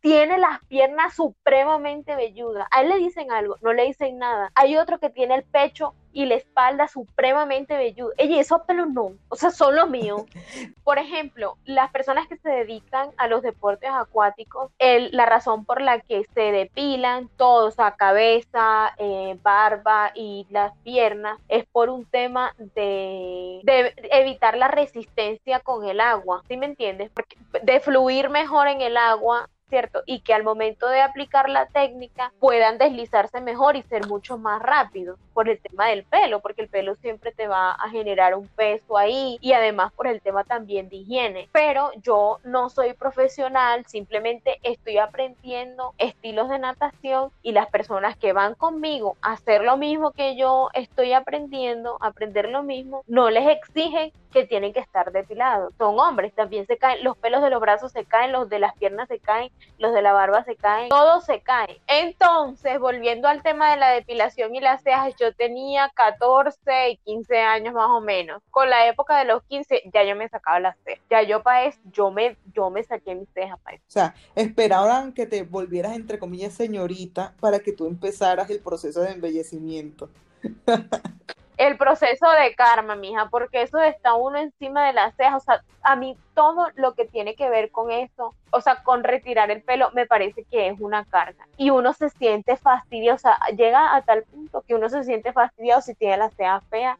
[0.00, 2.66] tiene las piernas supremamente velludas.
[2.70, 4.50] A él le dicen algo, no le dicen nada.
[4.54, 8.12] Hay otro que tiene el pecho y la espalda supremamente velluda.
[8.18, 10.22] Ella, esos pelos no, o sea, son los míos.
[10.82, 15.80] Por ejemplo, las personas que se dedican a los deportes acuáticos, el, la razón por
[15.80, 21.88] la que se depilan todos, o sea, cabeza, eh, barba y las piernas, es por
[21.88, 27.12] un tema de, de evitar la resistencia con el agua, ¿sí me entiendes?
[27.14, 30.02] Porque de fluir mejor en el agua ¿cierto?
[30.06, 34.60] Y que al momento de aplicar la técnica puedan deslizarse mejor y ser mucho más
[34.62, 38.48] rápidos por el tema del pelo, porque el pelo siempre te va a generar un
[38.48, 41.48] peso ahí y además por el tema también de higiene.
[41.52, 48.32] Pero yo no soy profesional, simplemente estoy aprendiendo estilos de natación y las personas que
[48.32, 53.48] van conmigo a hacer lo mismo que yo estoy aprendiendo, aprender lo mismo, no les
[53.48, 55.72] exigen que tienen que estar depilados.
[55.78, 58.74] Son hombres, también se caen, los pelos de los brazos se caen, los de las
[58.76, 61.80] piernas se caen, los de la barba se caen, todo se cae.
[61.86, 67.38] Entonces, volviendo al tema de la depilación y las cejas, yo tenía 14 y 15
[67.38, 68.42] años más o menos.
[68.50, 71.04] Con la época de los 15 ya yo me sacaba las cejas.
[71.10, 73.84] Ya yo para eso, yo me, yo me saqué mis cejas para eso.
[73.88, 79.00] O sea, esperaban que te volvieras entre comillas señorita para que tú empezaras el proceso
[79.00, 80.10] de embellecimiento.
[81.58, 85.64] el proceso de karma, mija, porque eso está uno encima de las cejas, o sea,
[85.82, 89.62] a mí todo lo que tiene que ver con eso, o sea, con retirar el
[89.62, 91.46] pelo, me parece que es una carga.
[91.56, 95.32] Y uno se siente fastidioso, o sea, llega a tal punto que uno se siente
[95.32, 96.98] fastidiado si tiene la ceja fea,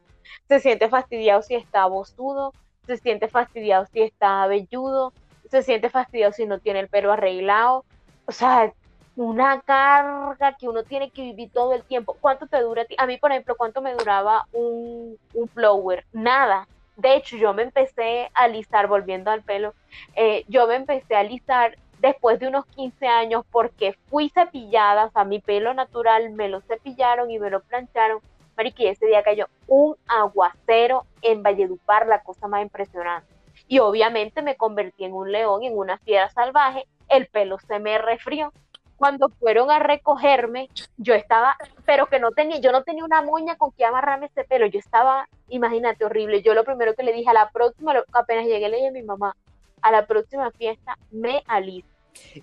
[0.49, 2.53] se siente fastidiado si está bozudo,
[2.85, 5.13] se siente fastidiado si está velludo,
[5.49, 7.85] se siente fastidiado si no tiene el pelo arreglado.
[8.25, 8.73] O sea,
[9.19, 12.15] una carga que uno tiene que vivir todo el tiempo.
[12.21, 12.95] ¿Cuánto te dura a ti?
[12.97, 15.17] A mí, por ejemplo, ¿cuánto me duraba un,
[15.53, 16.05] flower?
[16.13, 16.69] Nada.
[16.95, 19.73] De hecho, yo me empecé a alisar, volviendo al pelo,
[20.15, 25.11] eh, yo me empecé a alisar después de unos 15 años porque fui cepillada, o
[25.11, 28.21] sea, mi pelo natural me lo cepillaron y me lo plancharon.
[28.55, 33.27] Mariqui, ese día cayó un aguacero en Valledupar, la cosa más impresionante.
[33.67, 37.97] Y obviamente me convertí en un león, en una fiera salvaje, el pelo se me
[37.97, 38.53] refrió
[38.99, 43.57] cuando fueron a recogerme, yo estaba, pero que no tenía, yo no tenía una moña
[43.57, 46.43] con que amarrarme ese pelo, yo estaba, imagínate, horrible.
[46.43, 49.01] Yo lo primero que le dije a la próxima, apenas llegué, le dije a mi
[49.01, 49.35] mamá,
[49.81, 51.87] a la próxima fiesta me aliso.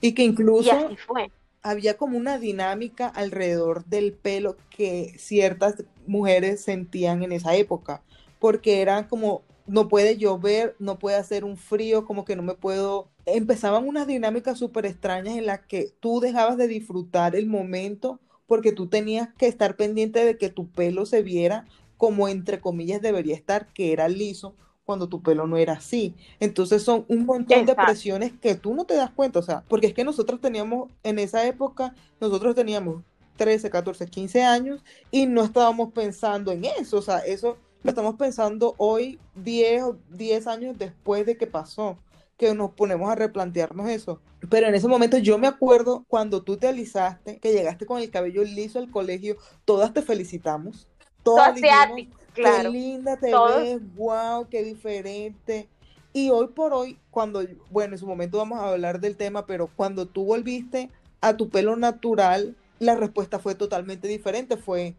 [0.01, 0.73] Y que incluso
[1.07, 1.31] fue.
[1.63, 8.03] había como una dinámica alrededor del pelo que ciertas mujeres sentían en esa época,
[8.39, 12.55] porque eran como, no puede llover, no puede hacer un frío, como que no me
[12.55, 18.21] puedo empezaban unas dinámicas súper extrañas en las que tú dejabas de disfrutar el momento
[18.47, 23.03] porque tú tenías que estar pendiente de que tu pelo se viera como entre comillas
[23.03, 26.15] debería estar, que era liso, cuando tu pelo no era así.
[26.41, 29.89] Entonces son un montón de presiones que tú no te das cuenta, o sea, porque
[29.89, 33.03] es que nosotros teníamos, en esa época, nosotros teníamos
[33.37, 38.17] 13, 14, 15 años y no estábamos pensando en eso, o sea, eso lo estamos
[38.17, 41.99] pensando hoy 10 10 años después de que pasó
[42.37, 44.21] que nos ponemos a replantearnos eso.
[44.51, 48.11] Pero en ese momento yo me acuerdo cuando tú te alisaste, que llegaste con el
[48.11, 50.87] cabello liso al colegio, todas te felicitamos.
[51.23, 52.71] Todas dijimos, claro.
[52.71, 55.69] Qué linda te ves, wow, qué diferente.
[56.13, 59.69] Y hoy por hoy, cuando, bueno, en su momento vamos a hablar del tema, pero
[59.75, 64.57] cuando tú volviste a tu pelo natural, la respuesta fue totalmente diferente.
[64.57, 64.95] Fue,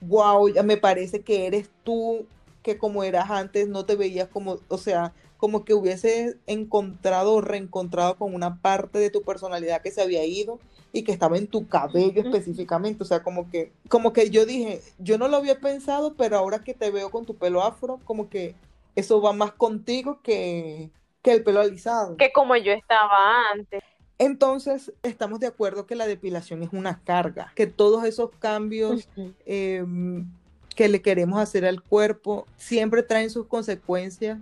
[0.00, 2.26] wow, ya me parece que eres tú,
[2.62, 7.40] que como eras antes, no te veías como, o sea, como que hubieses encontrado o
[7.40, 10.58] reencontrado con una parte de tu personalidad que se había ido
[10.92, 14.80] y que estaba en tu cabello específicamente, o sea, como que como que yo dije,
[14.98, 18.30] yo no lo había pensado, pero ahora que te veo con tu pelo afro, como
[18.30, 18.54] que
[18.94, 20.90] eso va más contigo que,
[21.22, 22.16] que el pelo alisado.
[22.16, 23.82] Que como yo estaba antes.
[24.18, 29.06] Entonces, estamos de acuerdo que la depilación es una carga, que todos esos cambios
[29.44, 30.26] em,
[30.74, 34.38] que le queremos hacer al cuerpo siempre traen sus consecuencias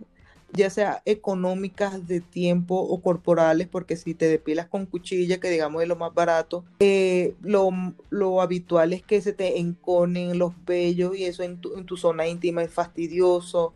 [0.55, 5.83] ya sea económicas de tiempo o corporales, porque si te depilas con cuchilla, que digamos
[5.83, 7.71] es lo más barato, eh, lo,
[8.11, 11.97] lo, habitual es que se te enconen los vellos y eso en tu, en tu
[11.97, 13.75] zona íntima es fastidioso,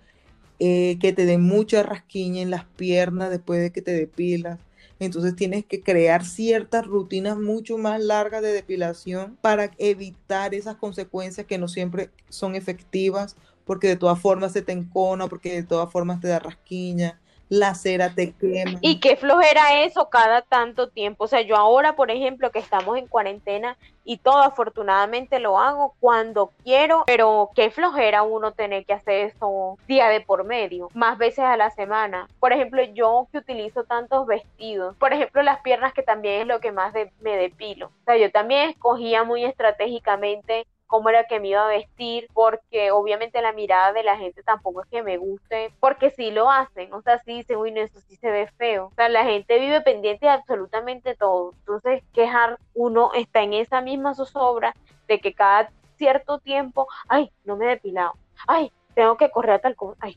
[0.60, 4.58] eh, que te den mucha rasquiña en las piernas después de que te depilas.
[5.00, 11.46] Entonces tienes que crear ciertas rutinas mucho más largas de depilación para evitar esas consecuencias
[11.46, 13.36] que no siempre son efectivas
[13.68, 17.20] porque de todas formas se te encona, porque de todas formas te da rasquiña.
[17.50, 18.78] la cera te quema.
[18.82, 21.24] Y qué flojera eso cada tanto tiempo.
[21.24, 25.94] O sea, yo ahora, por ejemplo, que estamos en cuarentena y todo afortunadamente lo hago
[26.00, 31.18] cuando quiero, pero qué flojera uno tener que hacer eso día de por medio, más
[31.18, 32.28] veces a la semana.
[32.40, 36.60] Por ejemplo, yo que utilizo tantos vestidos, por ejemplo, las piernas que también es lo
[36.60, 37.88] que más me depilo.
[37.88, 42.90] O sea, yo también escogía muy estratégicamente cómo era que me iba a vestir, porque
[42.90, 46.92] obviamente la mirada de la gente tampoco es que me guste, porque sí lo hacen,
[46.92, 48.86] o sea, sí dicen, uy, no, eso sí se ve feo.
[48.86, 51.52] O sea, la gente vive pendiente de absolutamente todo.
[51.60, 54.74] Entonces, quejar, uno está en esa misma zozobra
[55.06, 58.14] de que cada cierto tiempo, ay, no me he depilado,
[58.46, 60.16] ay, tengo que correr a tal cosa, ay.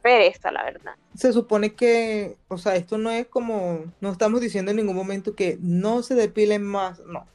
[0.00, 0.94] Pereza, la verdad.
[1.14, 5.34] Se supone que, o sea, esto no es como, no estamos diciendo en ningún momento
[5.34, 7.26] que no se depilen más, no.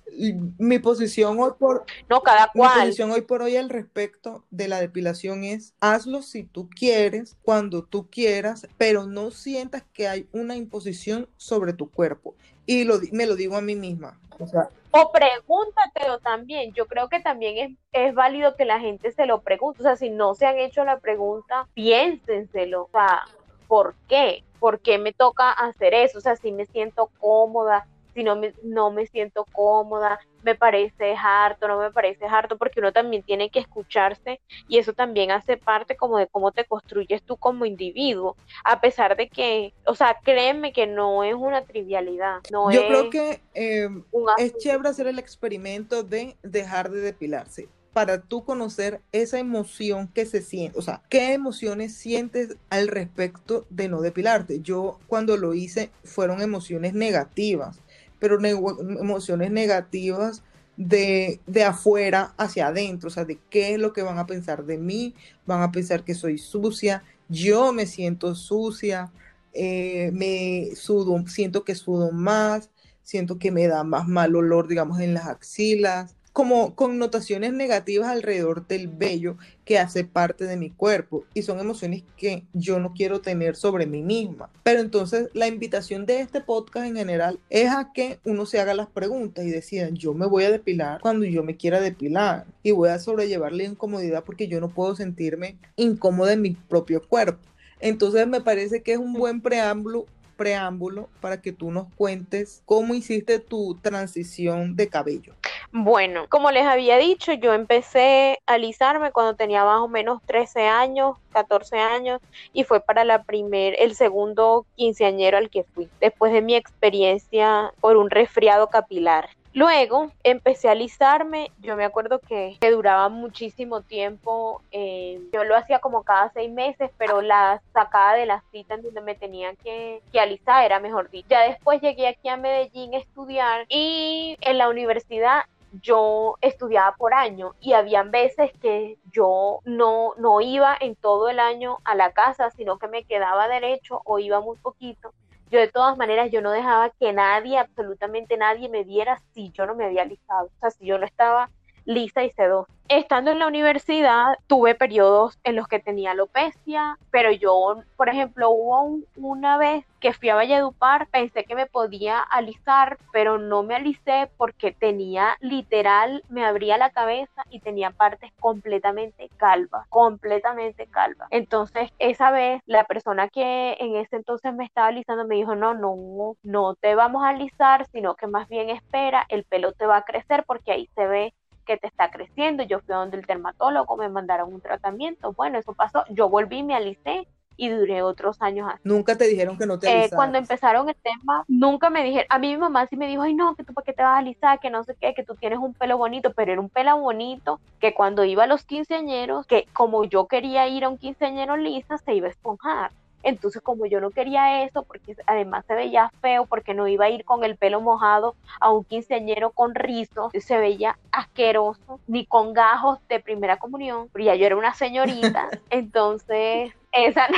[0.58, 2.72] Mi posición hoy por no cada cual.
[2.76, 7.36] Mi posición hoy por hoy al respecto de la depilación es hazlo si tú quieres,
[7.42, 12.34] cuando tú quieras, pero no sientas que hay una imposición sobre tu cuerpo.
[12.66, 14.20] Y lo, me lo digo a mí misma.
[14.40, 16.74] O sea, o pregúntatelo también.
[16.74, 19.82] Yo creo que también es, es, válido que la gente se lo pregunte.
[19.82, 22.84] O sea, si no se han hecho la pregunta, piénsenselo.
[22.84, 23.26] O sea,
[23.68, 24.44] ¿por qué?
[24.60, 26.20] ¿Por qué me toca hacer eso?
[26.20, 31.16] O sea, si me siento cómoda, si no me, no me siento cómoda, me parece
[31.22, 35.58] harto, no me parece harto, porque uno también tiene que escucharse y eso también hace
[35.58, 40.18] parte como de cómo te construyes tú como individuo, a pesar de que, o sea,
[40.24, 42.40] créeme que no es una trivialidad.
[42.52, 43.90] No Yo creo que eh,
[44.38, 50.26] es chévere hacer el experimento de dejar de depilarse para tú conocer esa emoción que
[50.26, 54.60] se siente, o sea, qué emociones sientes al respecto de no depilarte.
[54.60, 57.80] Yo cuando lo hice fueron emociones negativas
[58.26, 60.42] pero emociones negativas
[60.78, 64.80] de, afuera hacia adentro, o sea, de qué es lo que van a pensar de
[64.80, 65.14] mí,
[65.46, 69.12] van a pensar que soy sucia, yo me siento sucia,
[69.54, 72.72] eh, me sudo, siento que sudo más,
[73.04, 78.68] siento que me da más mal olor, digamos, en las axilas, como connotaciones negativas alrededor
[78.68, 83.22] del vello que hace parte de mi cuerpo y son emociones que yo no quiero
[83.22, 84.50] tener sobre mí misma.
[84.62, 88.74] Pero entonces la invitación de este podcast en general es a que uno se haga
[88.74, 92.72] las preguntas y decida, yo me voy a depilar cuando yo me quiera depilar y
[92.72, 97.48] voy a sobrellevar la incomodidad porque yo no puedo sentirme incómoda en mi propio cuerpo.
[97.80, 102.94] Entonces me parece que es un buen preámbulo preámbulo para que tú nos cuentes cómo
[102.94, 105.34] hiciste tu transición de cabello.
[105.78, 110.68] Bueno, como les había dicho, yo empecé a alisarme cuando tenía más o menos 13
[110.68, 112.22] años, 14 años,
[112.54, 117.74] y fue para la primer, el segundo quinceañero al que fui, después de mi experiencia
[117.82, 119.28] por un resfriado capilar.
[119.52, 125.80] Luego empecé a alisarme, yo me acuerdo que, duraba muchísimo tiempo, eh, yo lo hacía
[125.80, 130.02] como cada seis meses, pero la sacada de la cita en donde me tenía que,
[130.12, 131.28] que alisar era mejor dicho.
[131.30, 135.44] Ya después llegué aquí a Medellín a estudiar y en la universidad
[135.82, 141.40] yo estudiaba por año y habían veces que yo no, no iba en todo el
[141.40, 145.14] año a la casa, sino que me quedaba derecho o iba muy poquito.
[145.50, 149.66] Yo de todas maneras, yo no dejaba que nadie, absolutamente nadie me viera si yo
[149.66, 151.50] no me había listado, o sea, si yo no estaba
[151.86, 152.72] lisa y sedosa.
[152.88, 158.52] Estando en la universidad tuve periodos en los que tenía alopecia, pero yo, por ejemplo,
[158.52, 163.74] hubo una vez que fui a Valledupar, pensé que me podía alisar, pero no me
[163.74, 171.28] alicé porque tenía literal, me abría la cabeza y tenía partes completamente calvas, completamente calvas.
[171.32, 175.74] Entonces, esa vez, la persona que en ese entonces me estaba alisando me dijo, no,
[175.74, 179.98] no, no te vamos a alisar, sino que más bien espera, el pelo te va
[179.98, 181.34] a crecer porque ahí se ve
[181.66, 182.64] que te está creciendo.
[182.64, 185.34] Yo fui a donde el dermatólogo, me mandaron un tratamiento.
[185.34, 186.04] Bueno, eso pasó.
[186.10, 188.82] Yo volví, me alicé y duré otros años así.
[188.84, 192.40] Nunca te dijeron que no te eh, Cuando empezaron el tema, nunca me dijeron, a
[192.40, 194.18] mí mi mamá sí me dijo, ay no, que tú para qué te vas a
[194.18, 196.98] alisar, que no sé qué, que tú tienes un pelo bonito, pero era un pelo
[196.98, 201.58] bonito que cuando iba a los quinceañeros, que como yo quería ir a un quinceañero
[201.58, 202.92] lisa, se iba a esponjar.
[203.26, 207.10] Entonces, como yo no quería eso, porque además se veía feo, porque no iba a
[207.10, 212.54] ir con el pelo mojado a un quinceañero con rizos, se veía asqueroso, ni con
[212.54, 217.38] gajos de primera comunión, porque ya yo era una señorita, entonces esa no,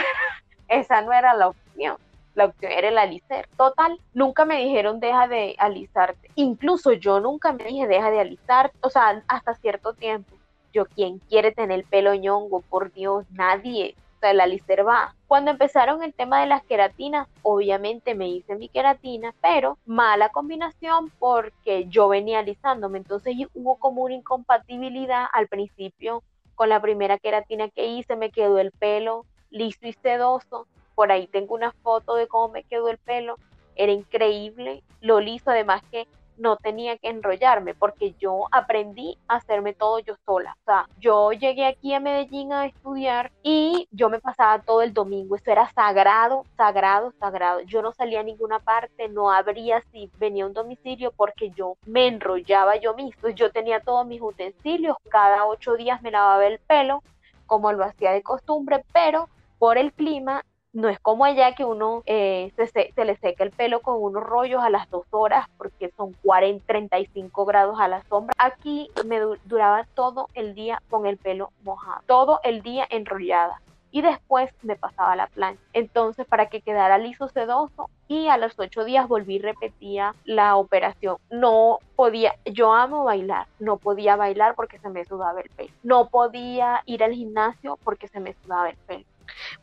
[0.68, 1.96] esa no era la opción
[2.36, 3.50] la opción era el alicer.
[3.58, 6.30] Total, nunca me dijeron deja de alisarte.
[6.36, 10.36] Incluso yo nunca me dije deja de alisar, o sea, hasta cierto tiempo.
[10.72, 12.62] Yo, ¿quién quiere tener el pelo ñongo?
[12.62, 15.16] Por Dios, nadie alicer va.
[15.28, 21.12] Cuando empezaron el tema de las queratinas, obviamente me hice mi queratina, pero mala combinación
[21.20, 22.98] porque yo venía alisándome.
[22.98, 26.24] Entonces hubo como una incompatibilidad al principio
[26.56, 30.68] con la primera queratina que hice, me quedó el pelo liso y sedoso.
[30.96, 33.38] por ahí tengo una foto de cómo me quedó el pelo,
[33.76, 36.08] era increíble, lo liso, además que
[36.38, 40.56] no tenía que enrollarme porque yo aprendí a hacerme todo yo sola.
[40.62, 44.94] O sea, yo llegué aquí a Medellín a estudiar y yo me pasaba todo el
[44.94, 45.36] domingo.
[45.36, 47.62] Eso era sagrado, sagrado, sagrado.
[47.62, 52.08] Yo no salía a ninguna parte, no abría si venía un domicilio porque yo me
[52.08, 53.30] enrollaba yo mismo.
[53.30, 57.04] Yo tenía todos mis utensilios, cada ocho días me lavaba el pelo
[57.46, 60.44] como lo hacía de costumbre, pero por el clima
[60.78, 64.64] no es como allá que uno eh, se, le seca el pelo con unos rollos
[64.64, 68.36] a las dos horas porque son 40, 35 grados a la sombra.
[68.38, 73.60] Aquí me duraba todo el día con el pelo mojado, todo el día enrollada.
[73.90, 75.64] Y después me pasaba la plancha.
[75.74, 80.58] Entonces, para que quedara liso sedoso, y a los ocho días volví y repetía la
[80.58, 81.18] operación.
[81.32, 85.72] No podía, yo amo bailar, no podía bailar porque se me sudaba el pelo.
[85.82, 89.06] No podía ir al gimnasio porque se me sudaba el pelo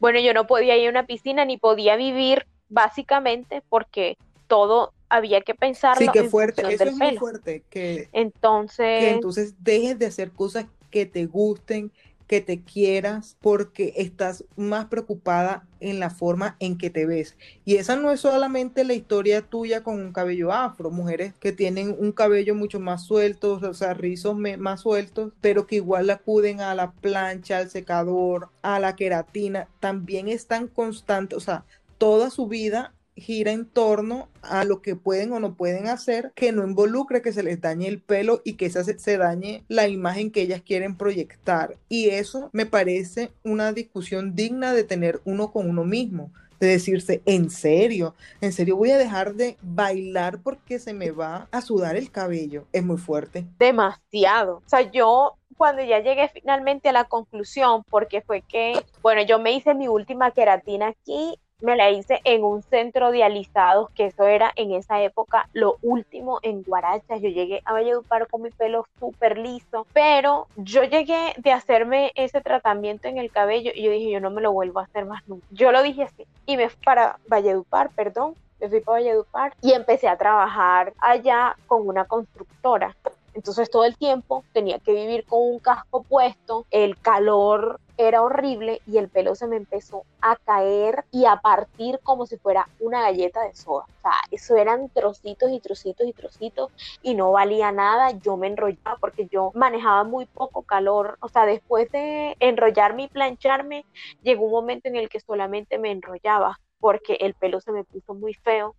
[0.01, 5.41] bueno, yo no podía ir a una piscina ni podía vivir básicamente porque todo había
[5.41, 6.05] que pensarlo.
[6.05, 10.67] Sí, que fuerte, eso es muy fuerte, que entonces, que entonces dejes de hacer cosas
[10.91, 11.93] que te gusten,
[12.27, 17.37] que te quieras porque estás más preocupada en la forma en que te ves.
[17.65, 21.95] Y esa no es solamente la historia tuya con un cabello afro, mujeres que tienen
[21.99, 26.75] un cabello mucho más suelto, o sea, rizos más sueltos, pero que igual acuden a
[26.75, 31.65] la plancha, al secador, a la queratina, también están constantes, o sea,
[31.99, 36.53] toda su vida gira en torno a lo que pueden o no pueden hacer, que
[36.53, 40.31] no involucre que se les dañe el pelo y que se, se dañe la imagen
[40.31, 41.77] que ellas quieren proyectar.
[41.89, 47.23] Y eso me parece una discusión digna de tener uno con uno mismo de decirse,
[47.27, 51.97] en serio, en serio voy a dejar de bailar porque se me va a sudar
[51.97, 52.67] el cabello.
[52.73, 53.45] Es muy fuerte.
[53.59, 54.59] Demasiado.
[54.65, 59.39] O sea, yo cuando ya llegué finalmente a la conclusión, porque fue que, bueno, yo
[59.39, 64.07] me hice mi última queratina aquí me la hice en un centro de alisados, que
[64.07, 67.23] eso era en esa época lo último en Guarachas.
[67.23, 72.43] Yo llegué a Valledupar con mi pelo súper liso, pero yo llegué de hacerme ese
[72.43, 75.27] tratamiento en el cabello y yo dije, yo no me lo vuelvo a hacer más
[75.27, 75.47] nunca.
[75.51, 79.73] Yo lo dije así y me fui para Valledupar, perdón, me fui para Valledupar y
[79.73, 82.95] empecé a trabajar allá con una constructora.
[83.33, 88.81] Entonces todo el tiempo tenía que vivir con un casco puesto, el calor era horrible
[88.87, 93.03] y el pelo se me empezó a caer y a partir como si fuera una
[93.03, 93.85] galleta de soda.
[93.85, 96.73] O sea, eso eran trocitos y trocitos y trocitos
[97.03, 98.11] y no valía nada.
[98.11, 101.19] Yo me enrollaba porque yo manejaba muy poco calor.
[101.21, 103.85] O sea, después de enrollarme y plancharme,
[104.23, 108.15] llegó un momento en el que solamente me enrollaba porque el pelo se me puso
[108.15, 108.75] muy feo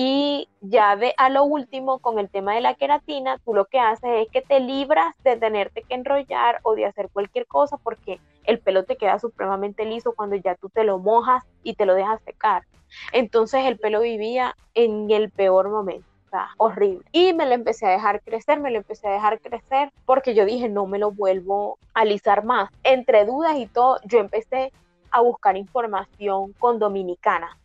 [0.00, 3.80] y ya de a lo último, con el tema de la queratina, tú lo que
[3.80, 8.20] haces es que te libras de tenerte que enrollar o de hacer cualquier cosa porque
[8.48, 11.94] el pelo te queda supremamente liso cuando ya tú te lo mojas y te lo
[11.94, 12.64] dejas secar.
[13.12, 16.06] Entonces el pelo vivía en el peor momento.
[16.26, 17.04] O sea, horrible.
[17.12, 20.44] Y me lo empecé a dejar crecer, me lo empecé a dejar crecer porque yo
[20.44, 22.70] dije, no me lo vuelvo a alisar más.
[22.82, 24.72] Entre dudas y todo, yo empecé
[25.10, 27.56] a buscar información con Dominicana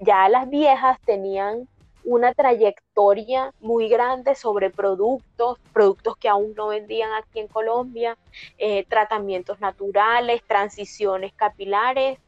[0.00, 1.68] ya las viejas tenían
[2.06, 8.16] una trayectoria muy grande sobre productos, productos que aún no vendían aquí en Colombia,
[8.58, 12.20] eh, tratamientos naturales, transiciones capilares.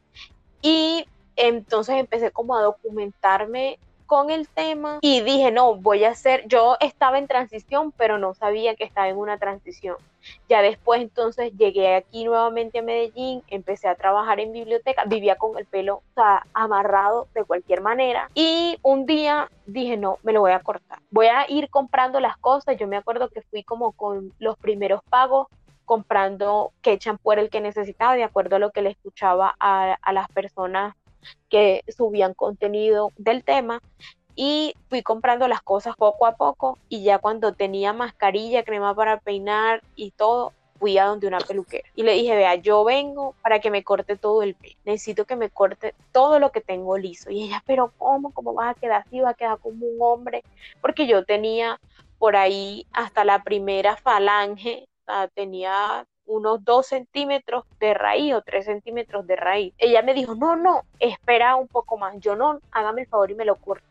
[0.60, 1.06] Y
[1.36, 3.78] entonces empecé como a documentarme
[4.08, 8.32] con el tema y dije, no, voy a hacer, yo estaba en transición, pero no
[8.32, 9.96] sabía que estaba en una transición.
[10.48, 15.58] Ya después entonces llegué aquí nuevamente a Medellín, empecé a trabajar en biblioteca, vivía con
[15.58, 16.02] el pelo
[16.54, 21.00] amarrado de cualquier manera y un día dije, no, me lo voy a cortar.
[21.10, 25.02] Voy a ir comprando las cosas, yo me acuerdo que fui como con los primeros
[25.04, 25.48] pagos
[25.84, 29.96] comprando qué champú era el que necesitaba, de acuerdo a lo que le escuchaba a,
[30.00, 30.94] a las personas
[31.48, 33.80] que subían contenido del tema
[34.34, 39.18] y fui comprando las cosas poco a poco y ya cuando tenía mascarilla, crema para
[39.18, 43.58] peinar y todo, fui a donde una peluquera y le dije, vea, yo vengo para
[43.58, 47.30] que me corte todo el pelo, necesito que me corte todo lo que tengo liso.
[47.30, 48.32] Y ella, pero ¿cómo?
[48.32, 49.18] ¿Cómo vas a quedar así?
[49.20, 50.44] ¿Va a quedar como un hombre?
[50.80, 51.80] Porque yo tenía
[52.18, 54.88] por ahí hasta la primera falange,
[55.34, 59.74] tenía unos dos centímetros de raíz o tres centímetros de raíz.
[59.78, 62.14] Ella me dijo, no, no, espera un poco más.
[62.20, 63.86] Yo no, hágame el favor y me lo corto.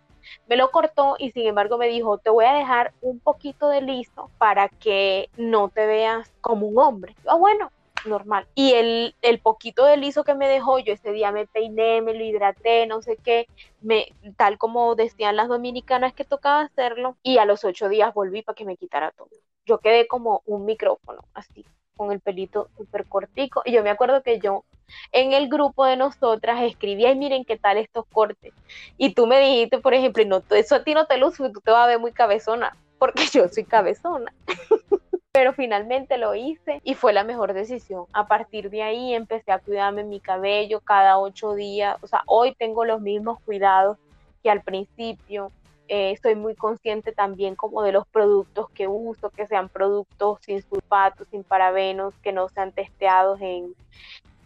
[0.47, 3.81] Me lo cortó y sin embargo me dijo, te voy a dejar un poquito de
[3.81, 7.15] liso para que no te veas como un hombre.
[7.27, 7.71] ah, bueno,
[8.05, 8.47] normal.
[8.53, 12.13] Y el, el, poquito de liso que me dejó, yo ese día me peiné, me
[12.13, 13.47] lo hidraté, no sé qué,
[13.81, 18.41] me, tal como decían las dominicanas que tocaba hacerlo, y a los ocho días volví
[18.43, 19.29] para que me quitara todo.
[19.65, 21.65] Yo quedé como un micrófono, así
[21.97, 23.61] con el pelito súper cortico.
[23.65, 24.63] Y yo me acuerdo que yo
[25.11, 28.53] en el grupo de nosotras escribía, y miren qué tal estos cortes.
[28.97, 31.71] Y tú me dijiste, por ejemplo, no, eso a ti no te luce, tú te
[31.71, 34.33] vas a ver muy cabezona, porque yo soy cabezona.
[35.31, 38.05] Pero finalmente lo hice y fue la mejor decisión.
[38.11, 41.95] A partir de ahí empecé a cuidarme mi cabello cada ocho días.
[42.01, 43.99] O sea, hoy tengo los mismos cuidados
[44.41, 45.51] que al principio.
[45.89, 50.61] Eh, soy muy consciente también como de los productos que uso, que sean productos sin
[50.61, 53.73] sulfatos, sin parabenos, que no sean testeados en,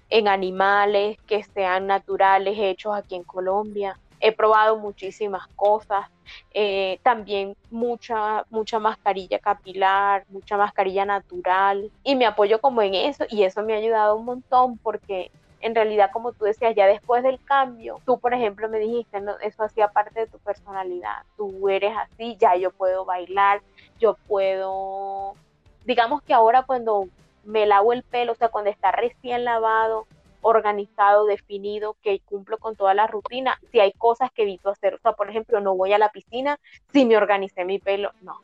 [0.10, 3.98] en animales, que sean naturales, hechos aquí en Colombia.
[4.20, 6.06] He probado muchísimas cosas,
[6.54, 13.26] eh, también mucha, mucha mascarilla capilar, mucha mascarilla natural y me apoyo como en eso
[13.30, 15.32] y eso me ha ayudado un montón porque
[15.62, 19.38] en realidad, como tú decías, ya después del cambio, tú, por ejemplo, me dijiste, no,
[19.40, 23.62] eso hacía parte de tu personalidad, tú eres así, ya yo puedo bailar,
[24.00, 25.36] yo puedo,
[25.86, 27.08] digamos que ahora cuando
[27.44, 30.08] me lavo el pelo, o sea, cuando está recién lavado,
[30.42, 35.00] organizado, definido, que cumplo con toda la rutina, si hay cosas que evito hacer, o
[35.00, 36.60] sea, por ejemplo, no voy a la piscina
[36.92, 38.42] si me organicé mi pelo, no,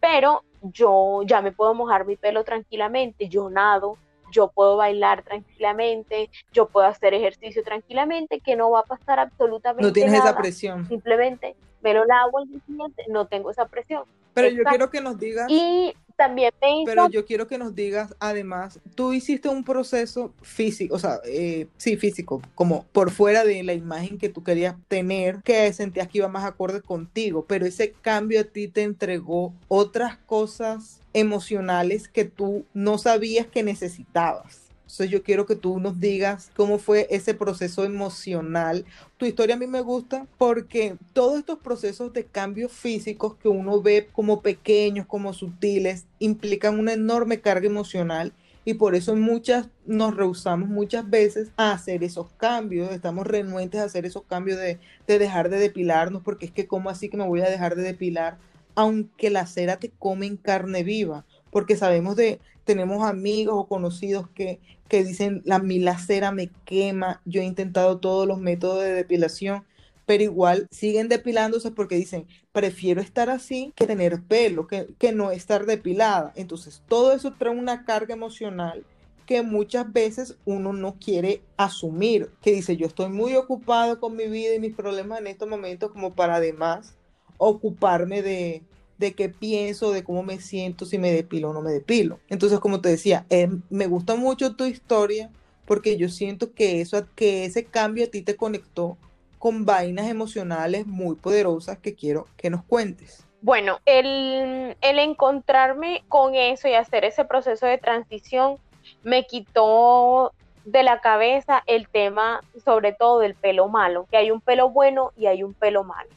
[0.00, 3.96] pero yo ya me puedo mojar mi pelo tranquilamente, yo nado,
[4.30, 9.82] yo puedo bailar tranquilamente, yo puedo hacer ejercicio tranquilamente, que no va a pasar absolutamente
[9.82, 9.88] nada.
[9.88, 10.86] No tienes esa presión.
[10.88, 14.04] Simplemente me lo lavo el día siguiente, no tengo esa presión.
[14.34, 15.46] Pero yo quiero que nos digas.
[15.48, 20.94] Y también me Pero yo quiero que nos digas, además, tú hiciste un proceso físico,
[20.94, 25.42] o sea, eh, sí, físico, como por fuera de la imagen que tú querías tener,
[25.42, 30.16] que sentías que iba más acorde contigo, pero ese cambio a ti te entregó otras
[30.16, 34.65] cosas emocionales que tú no sabías que necesitabas.
[34.86, 38.84] Entonces yo quiero que tú nos digas cómo fue ese proceso emocional.
[39.16, 43.82] Tu historia a mí me gusta porque todos estos procesos de cambios físicos que uno
[43.82, 48.32] ve como pequeños, como sutiles, implican una enorme carga emocional
[48.64, 53.84] y por eso muchas nos rehusamos muchas veces a hacer esos cambios, estamos renuentes a
[53.84, 54.78] hacer esos cambios de,
[55.08, 57.82] de dejar de depilarnos porque es que cómo así que me voy a dejar de
[57.82, 58.38] depilar
[58.76, 64.28] aunque la cera te come en carne viva, porque sabemos de, tenemos amigos o conocidos
[64.34, 68.82] que, que dicen, la, mi la cera me quema, yo he intentado todos los métodos
[68.82, 69.64] de depilación,
[70.04, 75.30] pero igual siguen depilándose porque dicen, prefiero estar así que tener pelo, que, que no
[75.30, 76.32] estar depilada.
[76.36, 78.84] Entonces, todo eso trae una carga emocional
[79.26, 84.28] que muchas veces uno no quiere asumir, que dice, yo estoy muy ocupado con mi
[84.28, 86.94] vida y mis problemas en estos momentos como para además
[87.38, 88.62] ocuparme de,
[88.98, 92.18] de qué pienso, de cómo me siento, si me depilo o no me depilo.
[92.28, 95.30] Entonces, como te decía, eh, me gusta mucho tu historia
[95.66, 98.96] porque yo siento que, eso, que ese cambio a ti te conectó
[99.38, 103.26] con vainas emocionales muy poderosas que quiero que nos cuentes.
[103.42, 108.56] Bueno, el, el encontrarme con eso y hacer ese proceso de transición
[109.02, 110.32] me quitó
[110.64, 115.12] de la cabeza el tema sobre todo del pelo malo, que hay un pelo bueno
[115.16, 116.08] y hay un pelo malo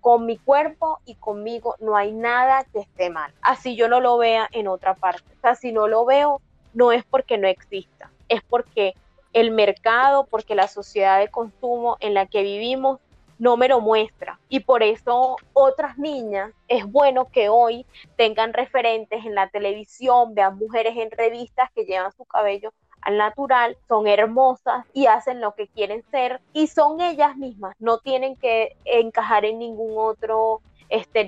[0.00, 3.32] con mi cuerpo y conmigo no hay nada que esté mal.
[3.42, 5.24] Así yo no lo vea en otra parte.
[5.36, 6.40] O sea, si no lo veo,
[6.74, 8.94] no es porque no exista, es porque
[9.32, 13.00] el mercado, porque la sociedad de consumo en la que vivimos
[13.38, 14.38] no me lo muestra.
[14.48, 20.58] Y por eso otras niñas, es bueno que hoy tengan referentes en la televisión, vean
[20.58, 22.72] mujeres en revistas que llevan su cabello
[23.08, 28.00] al natural, son hermosas y hacen lo que quieren ser y son ellas mismas, no
[28.00, 31.24] tienen que encajar en ningún otro este,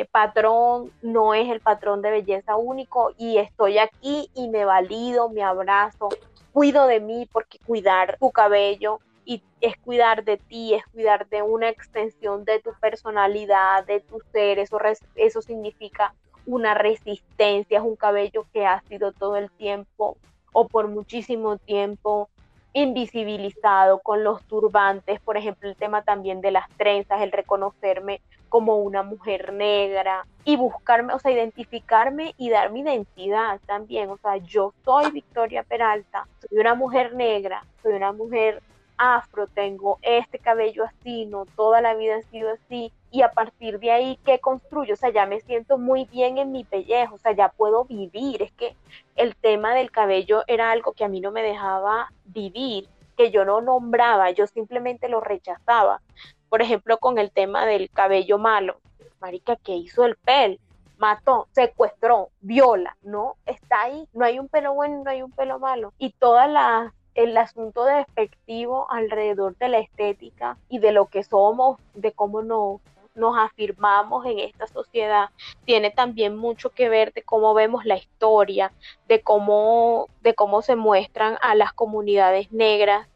[0.00, 5.28] eh, patrón, no es el patrón de belleza único y estoy aquí y me valido,
[5.28, 6.08] me abrazo,
[6.54, 11.42] cuido de mí porque cuidar tu cabello y es cuidar de ti, es cuidar de
[11.42, 14.78] una extensión de tu personalidad, de tu ser, eso,
[15.14, 16.14] eso significa
[16.46, 20.16] una resistencia, es un cabello que ha sido todo el tiempo
[20.52, 22.28] o por muchísimo tiempo
[22.72, 28.76] invisibilizado con los turbantes, por ejemplo, el tema también de las trenzas, el reconocerme como
[28.78, 34.36] una mujer negra y buscarme, o sea, identificarme y dar mi identidad también, o sea,
[34.38, 38.62] yo soy Victoria Peralta, soy una mujer negra, soy una mujer
[38.96, 43.78] afro, tengo este cabello así, no toda la vida ha sido así, y a partir
[43.78, 44.94] de ahí, ¿qué construyo?
[44.94, 48.42] O sea, ya me siento muy bien en mi pellejo, o sea, ya puedo vivir.
[48.42, 48.76] Es que
[49.16, 53.44] el tema del cabello era algo que a mí no me dejaba vivir, que yo
[53.44, 56.02] no nombraba, yo simplemente lo rechazaba.
[56.48, 58.80] Por ejemplo, con el tema del cabello malo.
[59.20, 60.60] Marica, ¿qué hizo el pel?
[60.98, 63.36] Mató, secuestró, viola, ¿no?
[63.46, 65.92] Está ahí, no hay un pelo bueno, no hay un pelo malo.
[65.98, 71.80] Y todas las el asunto despectivo alrededor de la estética y de lo que somos,
[71.94, 72.80] de cómo nos,
[73.18, 75.30] nos afirmamos en esta sociedad
[75.64, 78.72] tiene también mucho que ver de cómo vemos la historia,
[79.06, 83.08] de cómo, de cómo se muestran a las comunidades negras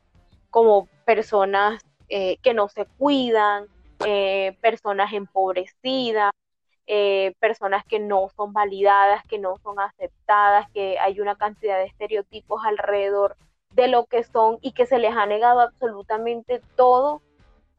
[0.51, 3.67] como personas eh, que no se cuidan,
[4.05, 6.33] eh, personas empobrecidas,
[6.87, 11.87] eh, personas que no son validadas, que no son aceptadas, que hay una cantidad de
[11.87, 13.37] estereotipos alrededor
[13.71, 17.23] de lo que son y que se les ha negado absolutamente todo,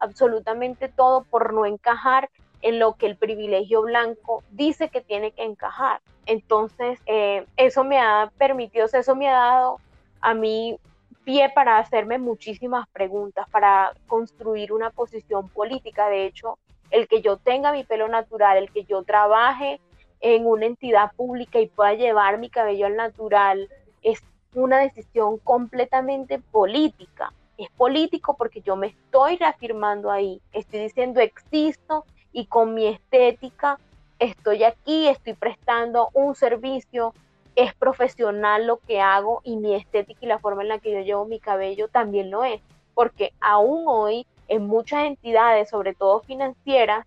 [0.04, 2.30] absolutamente todo por no encajar
[2.62, 6.00] en lo que el privilegio blanco dice que tiene que encajar.
[6.26, 9.80] Entonces, eh, eso me ha permitido, eso me ha dado
[10.20, 10.78] a mí
[11.24, 16.08] pie para hacerme muchísimas preguntas, para construir una posición política.
[16.08, 16.58] De hecho,
[16.90, 19.80] el que yo tenga mi pelo natural, el que yo trabaje
[20.20, 23.68] en una entidad pública y pueda llevar mi cabello al natural,
[24.02, 24.22] es
[24.54, 27.32] una decisión completamente política.
[27.56, 33.78] Es político porque yo me estoy reafirmando ahí, estoy diciendo existo y con mi estética
[34.18, 37.14] estoy aquí, estoy prestando un servicio,
[37.56, 41.00] es profesional lo que hago y mi estética y la forma en la que yo
[41.00, 42.60] llevo mi cabello también lo es,
[42.94, 47.06] porque aún hoy en muchas entidades, sobre todo financieras,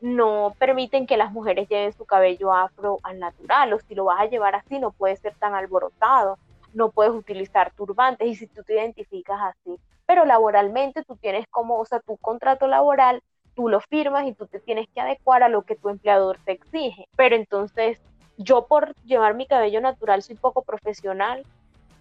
[0.00, 4.20] no permiten que las mujeres lleven su cabello afro al natural, o si lo vas
[4.20, 6.38] a llevar así no puede ser tan alborotado,
[6.78, 9.78] no puedes utilizar turbantes y si tú te identificas así.
[10.06, 13.22] Pero laboralmente tú tienes como, o sea, tu contrato laboral,
[13.54, 16.52] tú lo firmas y tú te tienes que adecuar a lo que tu empleador te
[16.52, 17.08] exige.
[17.16, 17.98] Pero entonces
[18.36, 21.44] yo por llevar mi cabello natural soy poco profesional,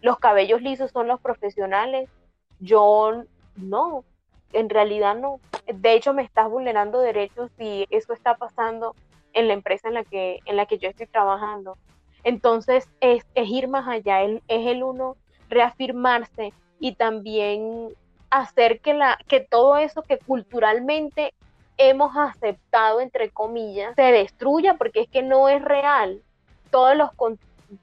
[0.01, 2.07] los cabellos lisos son los profesionales,
[2.59, 3.23] yo
[3.55, 4.03] no,
[4.53, 5.39] en realidad no.
[5.65, 8.95] De hecho, me estás vulnerando derechos y eso está pasando
[9.33, 11.77] en la empresa en la que, en la que yo estoy trabajando.
[12.23, 15.15] Entonces, es, ir más allá, es, el uno
[15.49, 17.89] reafirmarse y también
[18.29, 21.33] hacer que, la, que todo eso que culturalmente
[21.77, 26.21] hemos aceptado, entre comillas, se destruya porque es que no es real.
[26.71, 27.09] Todos los,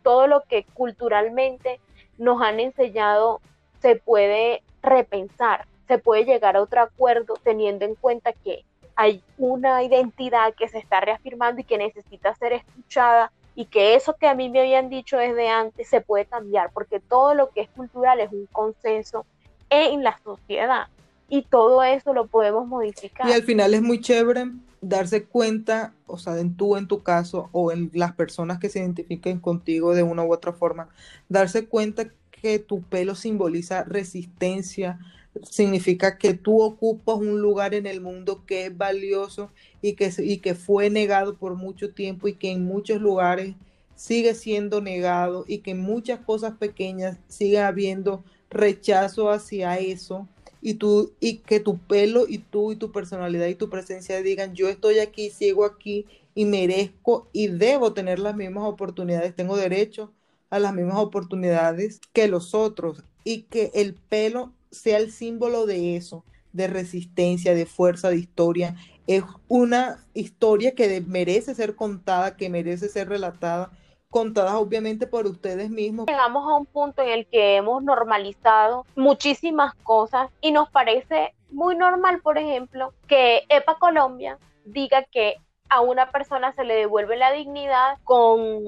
[0.03, 1.81] todo lo que culturalmente
[2.19, 3.41] nos han enseñado
[3.81, 8.65] se puede repensar se puede llegar a otro acuerdo teniendo en cuenta que
[8.97, 14.17] hay una identidad que se está reafirmando y que necesita ser escuchada y que eso
[14.17, 17.63] que a mí me habían dicho desde antes se puede cambiar, porque todo lo que
[17.63, 19.25] es cultural es un consenso
[19.71, 20.89] en la sociedad
[21.29, 23.29] y todo eso lo podemos modificar.
[23.29, 24.47] Y al final es muy chévere
[24.81, 28.81] darse cuenta, o sea, en tú en tu caso o en las personas que se
[28.81, 30.89] identifiquen contigo de una u otra forma,
[31.29, 34.99] darse cuenta que tu pelo simboliza resistencia,
[35.43, 39.51] significa que tú ocupas un lugar en el mundo que es valioso
[39.83, 43.55] y que, y que fue negado por mucho tiempo y que en muchos lugares
[43.97, 50.29] sigue siendo negado y que en muchas cosas pequeñas sigue habiendo rechazo hacia eso
[50.61, 54.55] y tú y que tu pelo y tú y tu personalidad y tu presencia digan
[54.55, 60.13] yo estoy aquí, sigo aquí y merezco y debo tener las mismas oportunidades, tengo derecho
[60.51, 65.97] a las mismas oportunidades que los otros y que el pelo sea el símbolo de
[65.97, 68.77] eso, de resistencia, de fuerza, de historia.
[69.07, 73.71] Es una historia que merece ser contada, que merece ser relatada,
[74.09, 76.07] contada obviamente por ustedes mismos.
[76.07, 81.77] Llegamos a un punto en el que hemos normalizado muchísimas cosas y nos parece muy
[81.77, 85.37] normal, por ejemplo, que EPA Colombia diga que
[85.69, 88.63] a una persona se le devuelve la dignidad con,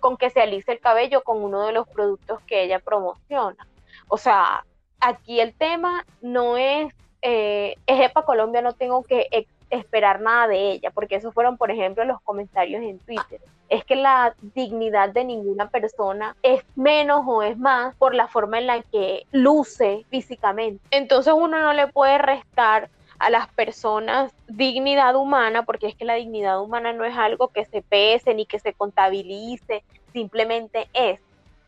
[0.00, 3.66] con que se alice el cabello con uno de los productos que ella promociona.
[4.08, 4.64] O sea,
[5.02, 9.28] aquí el tema no es, eh, es EPA Colombia, no tengo que
[9.68, 13.40] esperar nada de ella, porque esos fueron, por ejemplo, los comentarios en Twitter.
[13.68, 18.58] Es que la dignidad de ninguna persona es menos o es más por la forma
[18.58, 20.84] en la que luce físicamente.
[20.90, 26.14] Entonces uno no le puede restar a las personas dignidad humana, porque es que la
[26.14, 31.18] dignidad humana no es algo que se pese ni que se contabilice, simplemente es.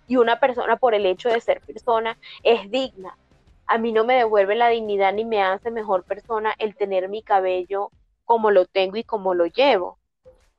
[0.07, 3.17] Y una persona por el hecho de ser persona es digna
[3.67, 7.23] a mí no me devuelve la dignidad ni me hace mejor persona el tener mi
[7.23, 7.91] cabello
[8.25, 9.99] como lo tengo y como lo llevo.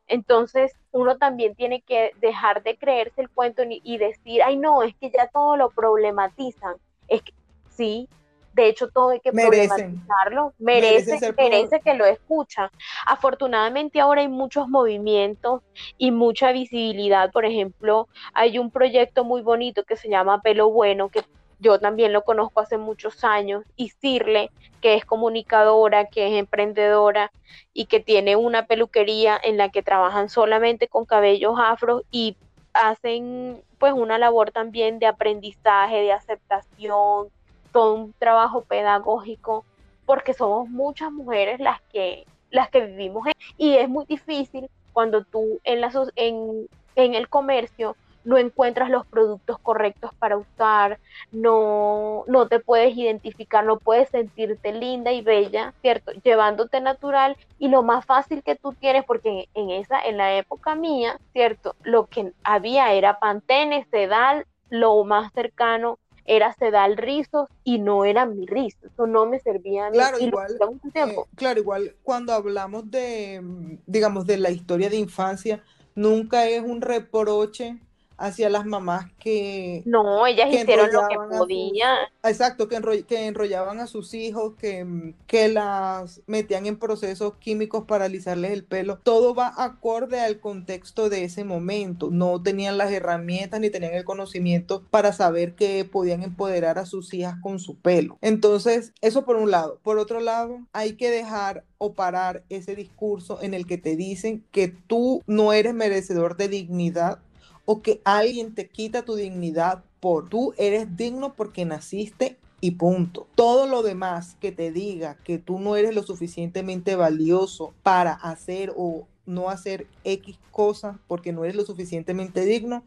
[0.08, 4.96] Entonces, uno también tiene que dejar de creerse el cuento y decir, ay, no, es
[4.96, 6.76] que ya todo lo problematizan.
[7.08, 7.34] Es que
[7.70, 8.08] sí,
[8.56, 10.54] de hecho, todo hay que problematizarlo.
[10.60, 12.70] Merece, merece, que lo escuchan.
[13.06, 15.62] Afortunadamente, ahora hay muchos movimientos
[15.98, 17.32] y mucha visibilidad.
[17.32, 21.24] Por ejemplo, hay un proyecto muy bonito que se llama Pelo Bueno, que
[21.60, 24.52] yo también lo conozco hace muchos años, y Cirle,
[24.82, 27.32] que es comunicadora, que es emprendedora
[27.74, 32.38] y que tiene una peluquería en la que trabajan solamente con cabellos afro y
[32.74, 37.30] hacen pues una labor también de aprendizaje, de aceptación,
[37.72, 39.66] todo un trabajo pedagógico,
[40.06, 43.28] porque somos muchas mujeres las que las que vivimos
[43.58, 49.06] y es muy difícil cuando tú en, la, en, en el comercio no encuentras los
[49.06, 51.00] productos correctos para usar,
[51.32, 56.12] no, no te puedes identificar, no puedes sentirte linda y bella, ¿cierto?
[56.24, 60.76] Llevándote natural y lo más fácil que tú tienes, porque en esa, en la época
[60.76, 61.76] mía, ¿cierto?
[61.84, 68.26] Lo que había era Pantene, Sedal, lo más cercano era sedal rizos y no era
[68.26, 69.98] mi rizo, eso no me servía a mí.
[69.98, 70.58] Claro, igual,
[70.96, 75.64] eh, claro, igual cuando hablamos de, digamos, de la historia de infancia,
[75.94, 77.80] nunca es un reproche
[78.18, 79.84] hacia las mamás que...
[79.86, 81.98] No, ellas hicieron lo que podían.
[82.24, 88.06] exacto, que, que enrollaban a sus hijos, que, que las metían en procesos químicos para
[88.06, 89.00] alisarles el pelo.
[89.04, 92.10] Todo va acorde al contexto de ese momento.
[92.12, 97.14] No tenían las herramientas ni tenían el conocimiento para saber que podían empoderar a sus
[97.14, 98.18] hijas con su pelo.
[98.22, 99.80] Entonces, eso por un lado.
[99.84, 104.44] Por otro lado, hay que dejar o parar ese discurso en el que te dicen
[104.52, 107.20] que tú no eres merecedor de dignidad
[107.66, 113.28] o que alguien te quita tu dignidad por tú eres digno porque naciste y punto.
[113.36, 118.74] Todo lo demás que te diga que tú no eres lo suficientemente valioso para hacer
[118.76, 122.84] o no hacer X cosas porque no eres lo suficientemente digno,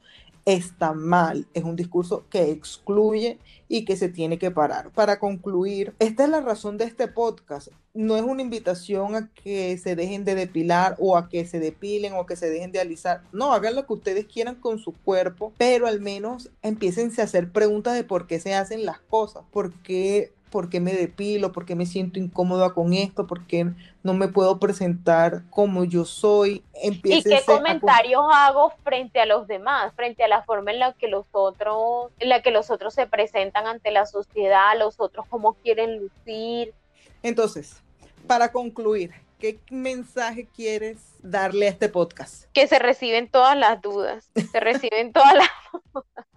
[0.49, 3.39] está mal, es un discurso que excluye
[3.69, 4.91] y que se tiene que parar.
[4.93, 7.69] Para concluir, esta es la razón de este podcast.
[7.93, 12.15] No es una invitación a que se dejen de depilar o a que se depilen
[12.15, 13.23] o que se dejen de alisar.
[13.31, 17.53] No, hagan lo que ustedes quieran con su cuerpo, pero al menos empiecen a hacer
[17.53, 21.65] preguntas de por qué se hacen las cosas, por qué por qué me depilo, por
[21.65, 23.73] qué me siento incómoda con esto, por qué
[24.03, 26.63] no me puedo presentar como yo soy.
[26.83, 31.09] ¿Y qué comentarios hago frente a los demás, frente a la forma en la que
[31.09, 35.55] los otros, en la que los otros se presentan ante la sociedad, los otros cómo
[35.55, 36.75] quieren lucir?
[37.23, 37.83] Entonces,
[38.27, 42.45] para concluir, ¿qué mensaje quieres darle a este podcast?
[42.53, 45.49] Que se reciben todas las dudas, se reciben todas las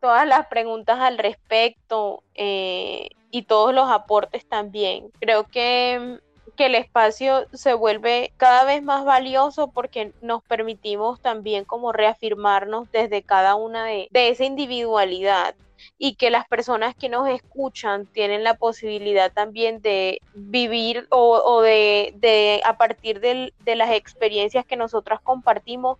[0.00, 2.22] todas las preguntas al respecto.
[2.34, 5.10] Eh, y todos los aportes también.
[5.20, 6.18] Creo que,
[6.56, 12.90] que el espacio se vuelve cada vez más valioso porque nos permitimos también como reafirmarnos
[12.90, 15.54] desde cada una de, esa individualidad
[15.96, 22.12] y que las personas que nos escuchan tienen la posibilidad también de vivir o, de,
[22.16, 25.96] de, a partir de las experiencias que nosotras compartimos,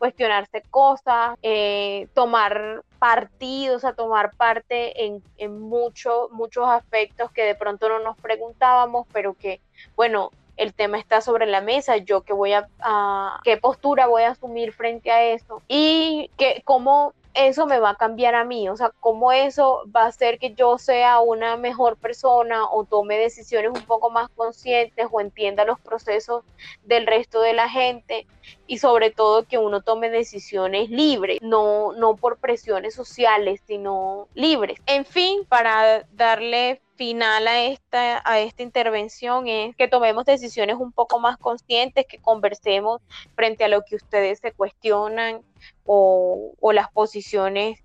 [0.00, 6.30] cuestionarse cosas, eh, tomar partidos, a tomar parte en, en muchos
[6.66, 9.60] aspectos que de pronto no nos preguntábamos, pero que,
[9.96, 14.22] bueno, el tema está sobre la mesa, yo qué voy a, a, qué postura voy
[14.22, 18.68] a asumir frente a eso y que cómo eso me va a cambiar a mí,
[18.68, 23.18] o sea, cómo eso va a hacer que yo sea una mejor persona o tome
[23.18, 26.44] decisiones un poco más conscientes o entienda los procesos
[26.84, 28.26] del resto de la gente
[28.66, 34.80] y sobre todo que uno tome decisiones libres, no, no por presiones sociales, sino libres.
[34.86, 40.92] En fin, para darle final a esta, a esta intervención es que tomemos decisiones un
[40.92, 43.00] poco más conscientes, que conversemos
[43.34, 45.40] frente a lo que ustedes se cuestionan
[45.86, 47.78] o, las posiciones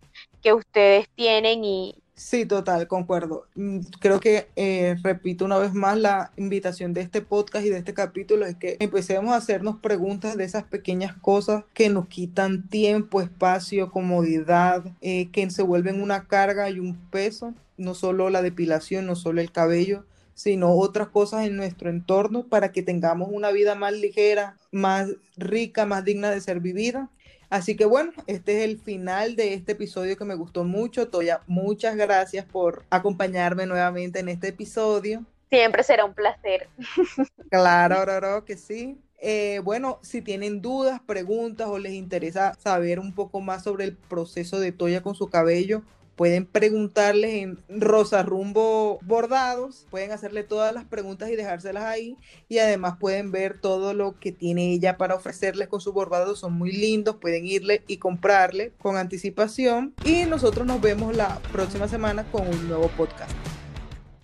[0.43, 3.45] que ustedes tienen y, Sí, total, concuerdo.
[3.55, 7.77] Mm, creo que, eh, repito una vez más, la invitación de este podcast y de
[7.77, 12.67] este capítulo es que empecemos a hacernos preguntas de esas pequeñas cosas que nos quitan
[12.67, 18.41] tiempo, espacio, comodidad, eh, que se vuelven una carga y un peso no solo la
[18.41, 23.51] depilación, no solo el cabello, sino otras cosas en nuestro entorno para que tengamos una
[23.51, 27.09] vida más ligera, más rica, más digna de ser vivida.
[27.49, 31.07] Así que bueno, este es el final de este episodio que me gustó mucho.
[31.07, 35.23] Toya, muchas gracias por acompañarme nuevamente en este episodio.
[35.49, 36.67] Siempre será un placer.
[37.49, 38.99] Claro, claro que sí.
[39.21, 43.95] Eh, bueno, si tienen dudas, preguntas o les interesa saber un poco más sobre el
[43.95, 45.83] proceso de Toya con su cabello,
[46.15, 52.59] pueden preguntarles en Rosa Rumbo Bordados, pueden hacerle todas las preguntas y dejárselas ahí y
[52.59, 56.71] además pueden ver todo lo que tiene ella para ofrecerles con su bordado, son muy
[56.71, 62.47] lindos, pueden irle y comprarle con anticipación y nosotros nos vemos la próxima semana con
[62.47, 63.31] un nuevo podcast.